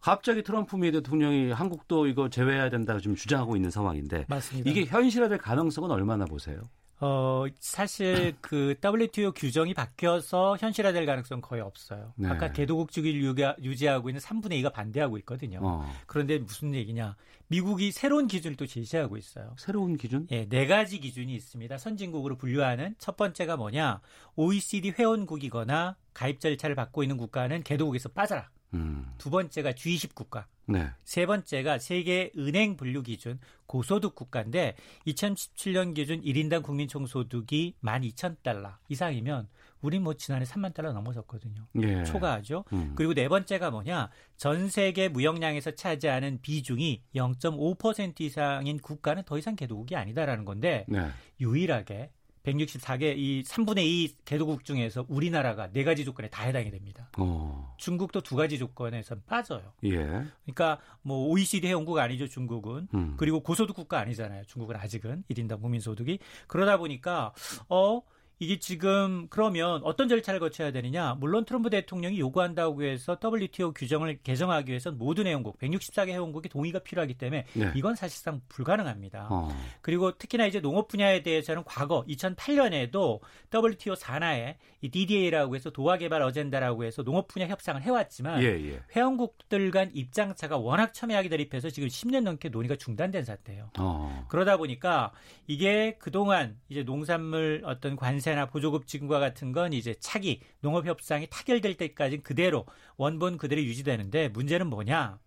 갑자기 0.00 0.42
트럼프 0.42 0.76
미 0.76 0.90
대통령이 0.90 1.52
한국도 1.52 2.08
이거 2.08 2.28
제외해야 2.28 2.70
된다고 2.70 2.98
지금 2.98 3.14
주장하고 3.14 3.54
있는 3.54 3.70
상황인데 3.70 4.26
맞습니다. 4.28 4.68
이게 4.68 4.84
현실화될 4.84 5.38
가능성은 5.38 5.90
얼마나 5.90 6.24
보세요? 6.24 6.60
어, 7.04 7.46
사실 7.58 8.32
그 8.40 8.76
WTO 8.80 9.32
규정이 9.32 9.74
바뀌어서 9.74 10.56
현실화될 10.60 11.04
가능성 11.04 11.40
거의 11.40 11.60
없어요. 11.60 12.12
네. 12.14 12.28
아까 12.28 12.52
개도국 12.52 12.92
주기를 12.92 13.56
유지하고 13.60 14.08
있는 14.08 14.20
3분의 14.20 14.62
2가 14.62 14.72
반대하고 14.72 15.18
있거든요. 15.18 15.58
어. 15.62 15.92
그런데 16.06 16.38
무슨 16.38 16.74
얘기냐? 16.74 17.16
미국이 17.48 17.90
새로운 17.90 18.28
기준을 18.28 18.56
또 18.56 18.66
제시하고 18.66 19.16
있어요. 19.16 19.52
새로운 19.58 19.96
기준? 19.96 20.28
예, 20.30 20.48
네 20.48 20.68
가지 20.68 21.00
기준이 21.00 21.34
있습니다. 21.34 21.76
선진국으로 21.76 22.36
분류하는 22.36 22.94
첫 22.98 23.16
번째가 23.16 23.56
뭐냐? 23.56 24.00
OECD 24.36 24.92
회원국이거나 24.92 25.96
가입 26.14 26.38
절차를 26.38 26.76
받고 26.76 27.02
있는 27.02 27.16
국가는 27.16 27.64
개도국에서 27.64 28.10
빠져라. 28.10 28.48
음. 28.74 29.12
두 29.18 29.30
번째가 29.30 29.72
G20 29.72 30.14
국가. 30.14 30.46
네. 30.66 30.90
세 31.04 31.26
번째가 31.26 31.78
세계 31.78 32.30
은행 32.36 32.76
분류 32.76 33.02
기준 33.02 33.38
고소득 33.66 34.14
국가인데 34.14 34.76
2017년 35.06 35.94
기준 35.94 36.22
1인당 36.22 36.62
국민 36.62 36.88
총소득이 36.88 37.74
12,000달러 37.82 38.76
이상이면 38.88 39.48
우리 39.80 39.98
뭐 39.98 40.14
지난해 40.14 40.44
3만 40.44 40.72
달러 40.72 40.92
넘어섰거든요. 40.92 41.66
예. 41.80 42.04
초과하죠. 42.04 42.64
음. 42.72 42.92
그리고 42.94 43.14
네 43.14 43.28
번째가 43.28 43.70
뭐냐? 43.70 44.10
전 44.36 44.68
세계 44.68 45.08
무역량에서 45.08 45.72
차지하는 45.72 46.40
비중이 46.40 47.02
0.5% 47.14 48.20
이상인 48.20 48.78
국가는 48.78 49.22
더 49.24 49.38
이상 49.38 49.56
개도국이 49.56 49.96
아니다라는 49.96 50.44
건데 50.44 50.86
네. 50.88 51.08
유일하게 51.40 52.10
164개 52.44 53.16
이 53.16 53.42
3분의 53.44 53.84
2 53.84 54.16
개도국 54.24 54.64
중에서 54.64 55.04
우리나라가 55.08 55.70
네 55.72 55.84
가지 55.84 56.04
조건에 56.04 56.28
다 56.28 56.44
해당이 56.44 56.70
됩니다. 56.70 57.08
어. 57.18 57.74
중국도 57.78 58.20
두 58.22 58.36
가지 58.36 58.58
조건에서 58.58 59.16
빠져요. 59.26 59.72
예. 59.84 59.96
그러니까 60.42 60.78
뭐 61.02 61.28
OECD 61.28 61.68
회원국 61.68 61.98
아니죠, 61.98 62.26
중국은. 62.26 62.88
음. 62.94 63.14
그리고 63.16 63.40
고소득 63.40 63.76
국가 63.76 63.98
아니잖아요. 64.00 64.44
중국은 64.46 64.76
아직은 64.76 65.24
1인당 65.30 65.60
국민 65.60 65.80
소득이. 65.80 66.18
그러다 66.46 66.78
보니까 66.78 67.32
어 67.68 68.02
이게 68.42 68.58
지금 68.58 69.28
그러면 69.30 69.80
어떤 69.84 70.08
절차를 70.08 70.40
거쳐야 70.40 70.72
되느냐? 70.72 71.14
물론 71.14 71.44
트럼프 71.44 71.70
대통령이 71.70 72.18
요구한다고 72.18 72.82
해서 72.82 73.16
WTO 73.22 73.72
규정을 73.72 74.18
개정하기 74.24 74.68
위해서는 74.68 74.98
모든 74.98 75.28
회원국, 75.28 75.60
164개 75.60 76.08
회원국의 76.08 76.50
동의가 76.50 76.80
필요하기 76.80 77.14
때문에 77.14 77.46
네. 77.52 77.72
이건 77.76 77.94
사실상 77.94 78.40
불가능합니다. 78.48 79.28
어. 79.30 79.48
그리고 79.80 80.18
특히나 80.18 80.46
이제 80.46 80.58
농업 80.58 80.88
분야에 80.88 81.22
대해서는 81.22 81.62
과거 81.64 82.04
2008년에도 82.08 83.20
WTO 83.54 83.94
산하에 83.94 84.56
이 84.80 84.90
DDA라고 84.90 85.54
해서 85.54 85.70
도화 85.70 85.96
개발 85.96 86.22
어젠다라고 86.22 86.82
해서 86.82 87.04
농업 87.04 87.28
분야 87.28 87.46
협상을 87.46 87.80
해왔지만 87.80 88.42
예, 88.42 88.46
예. 88.46 88.80
회원국들 88.96 89.70
간 89.70 89.92
입장차가 89.94 90.56
워낙 90.56 90.94
첨예하게 90.94 91.28
대립해서 91.28 91.70
지금 91.70 91.88
10년 91.88 92.24
넘게 92.24 92.48
논의가 92.48 92.74
중단된 92.74 93.22
상태예요. 93.22 93.70
어. 93.78 94.26
그러다 94.28 94.56
보니까 94.56 95.12
이게 95.46 95.96
그동안 96.00 96.56
이제 96.68 96.82
농산물 96.82 97.62
어떤 97.64 97.94
관세 97.94 98.31
제재나 98.32 98.46
보조급 98.46 98.86
지급과 98.86 99.18
같은 99.18 99.52
건 99.52 99.72
이제 99.72 99.94
차기 100.00 100.40
농업 100.60 100.86
협상이 100.86 101.26
타결될 101.28 101.76
때까지 101.76 102.18
그대로 102.18 102.66
원본 102.96 103.36
그대로 103.36 103.62
유지되는데 103.62 104.28
문제는 104.28 104.68
뭐냐? 104.68 105.18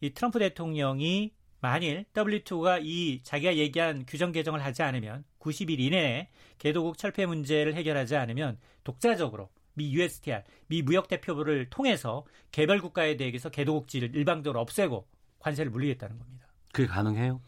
이 0.00 0.10
트럼프 0.10 0.38
대통령이 0.38 1.32
만일 1.60 2.04
WTO가 2.16 2.78
이 2.80 3.20
자기가 3.22 3.56
얘기한 3.56 4.04
규정 4.06 4.32
개정을 4.32 4.64
하지 4.64 4.82
않으면 4.82 5.24
90일 5.40 5.80
이내에 5.80 6.28
개도국 6.58 6.98
철폐 6.98 7.26
문제를 7.26 7.74
해결하지 7.74 8.16
않으면 8.16 8.58
독자적으로 8.84 9.48
미 9.74 9.92
USTR, 9.92 10.42
미 10.68 10.82
무역대표부를 10.82 11.68
통해서 11.70 12.24
개발 12.52 12.80
국가에 12.80 13.16
대해서 13.16 13.50
개도국지를 13.50 14.14
일방적으로 14.14 14.60
없애고 14.60 15.06
관세를 15.40 15.70
물리겠다는 15.70 16.18
겁니다. 16.18 16.46
그게 16.72 16.86
가능해요? 16.86 17.40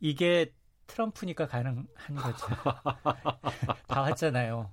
이게 0.00 0.52
트럼프니까 0.92 1.46
가능한 1.46 1.86
거죠. 2.14 2.46
다 3.88 4.02
왔잖아요. 4.02 4.70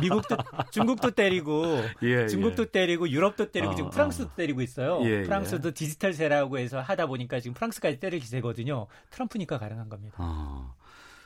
미국도 0.00 0.36
중국도 0.70 1.10
때리고 1.10 1.82
예, 2.02 2.28
중국도 2.28 2.62
예. 2.62 2.70
때리고 2.70 3.08
유럽도 3.08 3.50
때리고 3.50 3.72
어, 3.72 3.74
지금 3.74 3.90
프랑스도 3.90 4.28
어. 4.30 4.34
때리고 4.36 4.62
있어요. 4.62 5.00
예, 5.02 5.20
예. 5.20 5.22
프랑스도 5.22 5.72
디지털 5.72 6.12
세라고 6.12 6.58
해서 6.58 6.80
하다 6.80 7.06
보니까 7.06 7.40
지금 7.40 7.54
프랑스까지 7.54 7.98
때릴 7.98 8.20
기세거든요. 8.20 8.86
트럼프니까 9.10 9.58
가능한 9.58 9.88
겁니다. 9.88 10.16
어. 10.18 10.74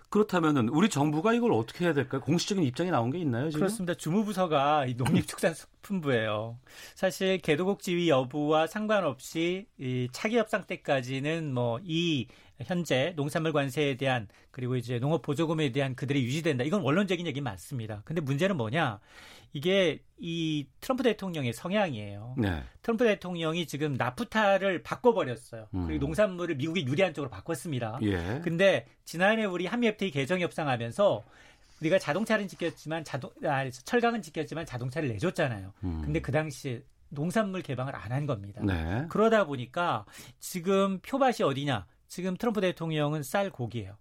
그렇다면은 0.08 0.68
우리 0.68 0.88
정부가 0.88 1.34
이걸 1.34 1.52
어떻게 1.52 1.84
해야 1.84 1.92
될까요? 1.92 2.20
공식적인 2.20 2.62
입장이 2.62 2.92
나온 2.92 3.10
게 3.10 3.18
있나요? 3.18 3.50
지금? 3.50 3.60
그렇습니다. 3.60 3.94
주무부서가 3.94 4.86
농림축산식품부예요. 4.96 6.56
사실 6.94 7.38
개도국 7.38 7.82
지위 7.82 8.10
여부와 8.10 8.68
상관없이 8.68 9.66
이 9.76 10.08
차기 10.12 10.38
협상 10.38 10.64
때까지는 10.64 11.52
뭐 11.52 11.80
이 11.82 12.28
현재 12.62 13.12
농산물 13.16 13.52
관세에 13.52 13.96
대한 13.96 14.28
그리고 14.50 14.76
이제 14.76 14.98
농업 14.98 15.22
보조금에 15.22 15.72
대한 15.72 15.94
그들이 15.94 16.22
유지된다. 16.24 16.64
이건 16.64 16.82
원론적인 16.82 17.26
얘기 17.26 17.40
맞습니다. 17.40 18.02
근데 18.04 18.20
문제는 18.20 18.56
뭐냐? 18.56 19.00
이게 19.52 20.00
이 20.18 20.66
트럼프 20.80 21.02
대통령의 21.02 21.52
성향이에요. 21.52 22.34
네. 22.38 22.62
트럼프 22.82 23.04
대통령이 23.04 23.66
지금 23.66 23.94
나프타를 23.94 24.82
바꿔버렸어요. 24.82 25.68
음. 25.74 25.86
그리고 25.86 26.06
농산물을 26.06 26.56
미국에 26.56 26.84
유리한 26.84 27.14
쪽으로 27.14 27.30
바꿨습니다. 27.30 27.98
예. 28.02 28.40
근데 28.42 28.86
지난해 29.04 29.44
우리 29.44 29.66
한미 29.66 29.88
FTA 29.88 30.10
개정 30.10 30.40
협상하면서 30.40 31.24
우리가 31.80 31.98
자동차는 31.98 32.48
지켰지만 32.48 33.04
자동 33.04 33.30
아, 33.44 33.68
철강은 33.70 34.22
지켰지만 34.22 34.64
자동차를 34.66 35.08
내줬잖아요. 35.10 35.72
음. 35.84 36.02
근데 36.04 36.20
그 36.20 36.32
당시에 36.32 36.82
농산물 37.10 37.62
개방을 37.62 37.94
안 37.94 38.10
한 38.12 38.26
겁니다. 38.26 38.60
네. 38.64 39.06
그러다 39.08 39.44
보니까 39.44 40.04
지금 40.40 40.98
표밭이 41.00 41.42
어디냐? 41.44 41.86
지금 42.14 42.36
트럼프 42.36 42.60
대통령은 42.60 43.24
쌀 43.24 43.50
고기예요. 43.50 43.96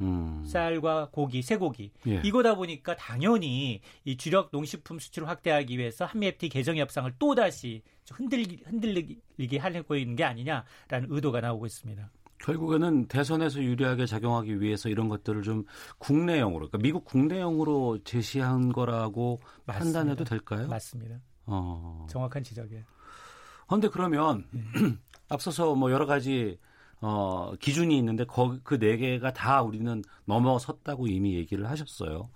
음. 0.00 0.42
쌀과 0.46 1.10
고기, 1.12 1.42
쇠고기 1.42 1.92
예. 2.06 2.22
이거다 2.24 2.54
보니까 2.54 2.96
당연히 2.96 3.82
이 4.06 4.16
주력 4.16 4.48
농식품 4.52 4.98
수출을 4.98 5.28
확대하기 5.28 5.76
위해서 5.76 6.06
한미 6.06 6.28
FTA 6.28 6.48
개정 6.48 6.78
협상을 6.78 7.12
또 7.18 7.34
다시 7.34 7.82
흔들리 8.10 8.62
흔들리게 8.64 9.58
하려고 9.58 9.96
있는 9.96 10.16
게 10.16 10.24
아니냐라는 10.24 11.08
의도가 11.10 11.42
나오고 11.42 11.66
있습니다. 11.66 12.10
결국에는 12.38 13.06
대선에서 13.06 13.62
유리하게 13.62 14.06
작용하기 14.06 14.62
위해서 14.62 14.88
이런 14.88 15.10
것들을 15.10 15.42
좀 15.42 15.64
국내용으로, 15.98 16.68
그러니까 16.68 16.78
미국 16.78 17.04
국내용으로 17.04 17.98
제시한 18.02 18.72
거라고 18.72 19.40
맞습니다. 19.66 19.98
판단해도 19.98 20.24
될까요? 20.24 20.68
맞습니다. 20.68 21.20
어. 21.44 22.06
정확한 22.08 22.42
지적이에요. 22.44 22.84
그런데 23.66 23.88
그러면 23.88 24.46
네. 24.52 24.62
앞서서 25.28 25.74
뭐 25.74 25.92
여러 25.92 26.06
가지 26.06 26.58
어, 27.00 27.52
기준이 27.60 27.96
있는데 27.98 28.24
그 28.64 28.78
네 28.78 28.96
개가 28.96 29.32
다 29.32 29.62
우리는 29.62 30.02
넘어섰다고 30.24 31.06
이미 31.06 31.34
얘기를 31.36 31.68
하셨어요. 31.70 32.28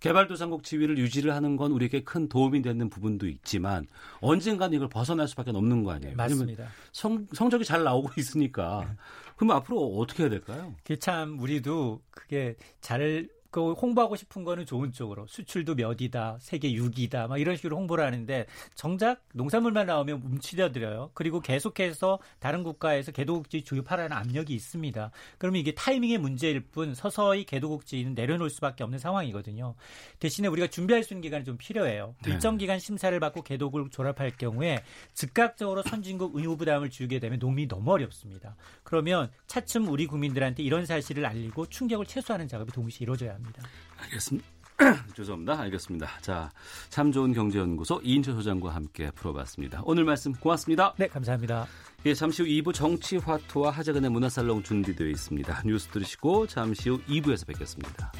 개발도상국 0.00 0.62
지위를 0.64 0.98
유지를 0.98 1.34
하는 1.34 1.56
건 1.56 1.72
우리에게 1.72 2.02
큰 2.04 2.28
도움이 2.28 2.62
되는 2.62 2.88
부분도 2.88 3.26
있지만 3.28 3.86
언젠가는 4.20 4.74
이걸 4.76 4.88
벗어날 4.88 5.26
수밖에 5.28 5.50
없는 5.50 5.82
거 5.84 5.92
아니에요. 5.92 6.14
맞습니다. 6.16 6.68
성, 6.92 7.26
성적이 7.32 7.64
잘 7.64 7.82
나오고 7.84 8.10
있으니까. 8.16 8.94
그럼 9.36 9.52
앞으로 9.52 9.96
어떻게 9.98 10.24
해야 10.24 10.30
될까요? 10.30 10.74
참 11.00 11.38
우리도 11.40 12.02
그게 12.10 12.56
잘 12.80 13.28
그 13.50 13.72
홍보하고 13.72 14.16
싶은 14.16 14.44
거는 14.44 14.66
좋은 14.66 14.92
쪽으로 14.92 15.26
수출도 15.26 15.74
몇이다, 15.74 16.36
세계 16.40 16.70
6이다, 16.72 17.28
막 17.28 17.38
이런 17.38 17.56
식으로 17.56 17.76
홍보를 17.76 18.04
하는데 18.04 18.46
정작 18.74 19.22
농산물만 19.32 19.86
나오면 19.86 20.22
움츠려들어요. 20.22 21.10
그리고 21.14 21.40
계속해서 21.40 22.18
다른 22.40 22.62
국가에서 22.62 23.10
개도국지 23.10 23.62
주입하라는 23.62 24.14
압력이 24.14 24.54
있습니다. 24.54 25.10
그러면 25.38 25.60
이게 25.60 25.74
타이밍의 25.74 26.18
문제일 26.18 26.60
뿐 26.60 26.94
서서히 26.94 27.44
개도국지는 27.44 28.14
내려놓을 28.14 28.50
수밖에 28.50 28.84
없는 28.84 28.98
상황이거든요. 28.98 29.74
대신에 30.18 30.48
우리가 30.48 30.66
준비할 30.66 31.02
수 31.02 31.14
있는 31.14 31.22
기간이 31.22 31.44
좀 31.44 31.56
필요해요. 31.56 32.14
네. 32.24 32.32
일정 32.32 32.58
기간 32.58 32.78
심사를 32.78 33.18
받고 33.18 33.42
개도국을 33.42 33.88
졸업할 33.90 34.32
경우에 34.36 34.82
즉각적으로 35.14 35.82
선진국 35.82 36.36
의무 36.36 36.58
부담을 36.58 36.90
주게 36.90 37.18
되면 37.18 37.38
농민이 37.38 37.68
너무 37.68 37.92
어렵습니다. 37.92 38.56
그러면 38.82 39.30
차츰 39.46 39.88
우리 39.88 40.06
국민들한테 40.06 40.62
이런 40.62 40.84
사실을 40.84 41.24
알리고 41.24 41.66
충격을 41.66 42.04
최소화하는 42.04 42.46
작업이 42.46 42.72
동시에 42.72 42.98
이루어져야 43.04 43.37
합니다. 43.38 43.62
알겠습니다. 43.98 44.46
죄송합니다. 45.14 45.58
알겠습니다. 45.60 46.08
자, 46.20 46.50
참 46.88 47.10
좋은 47.10 47.32
경제연구소 47.32 48.00
이인철 48.04 48.34
소장과 48.34 48.74
함께 48.74 49.10
풀어봤습니다. 49.10 49.82
오늘 49.84 50.04
말씀 50.04 50.32
고맙습니다. 50.32 50.94
네, 50.96 51.08
감사합니다. 51.08 51.66
예, 52.06 52.14
잠시 52.14 52.42
후 52.42 52.48
2부 52.48 52.72
정치화투와 52.72 53.70
하재근의 53.70 54.10
문화살롱 54.10 54.62
준비되어 54.62 55.08
있습니다. 55.08 55.62
뉴스 55.66 55.88
들으시고 55.88 56.46
잠시 56.46 56.90
후 56.90 57.00
2부에서 57.08 57.46
뵙겠습니다. 57.46 58.12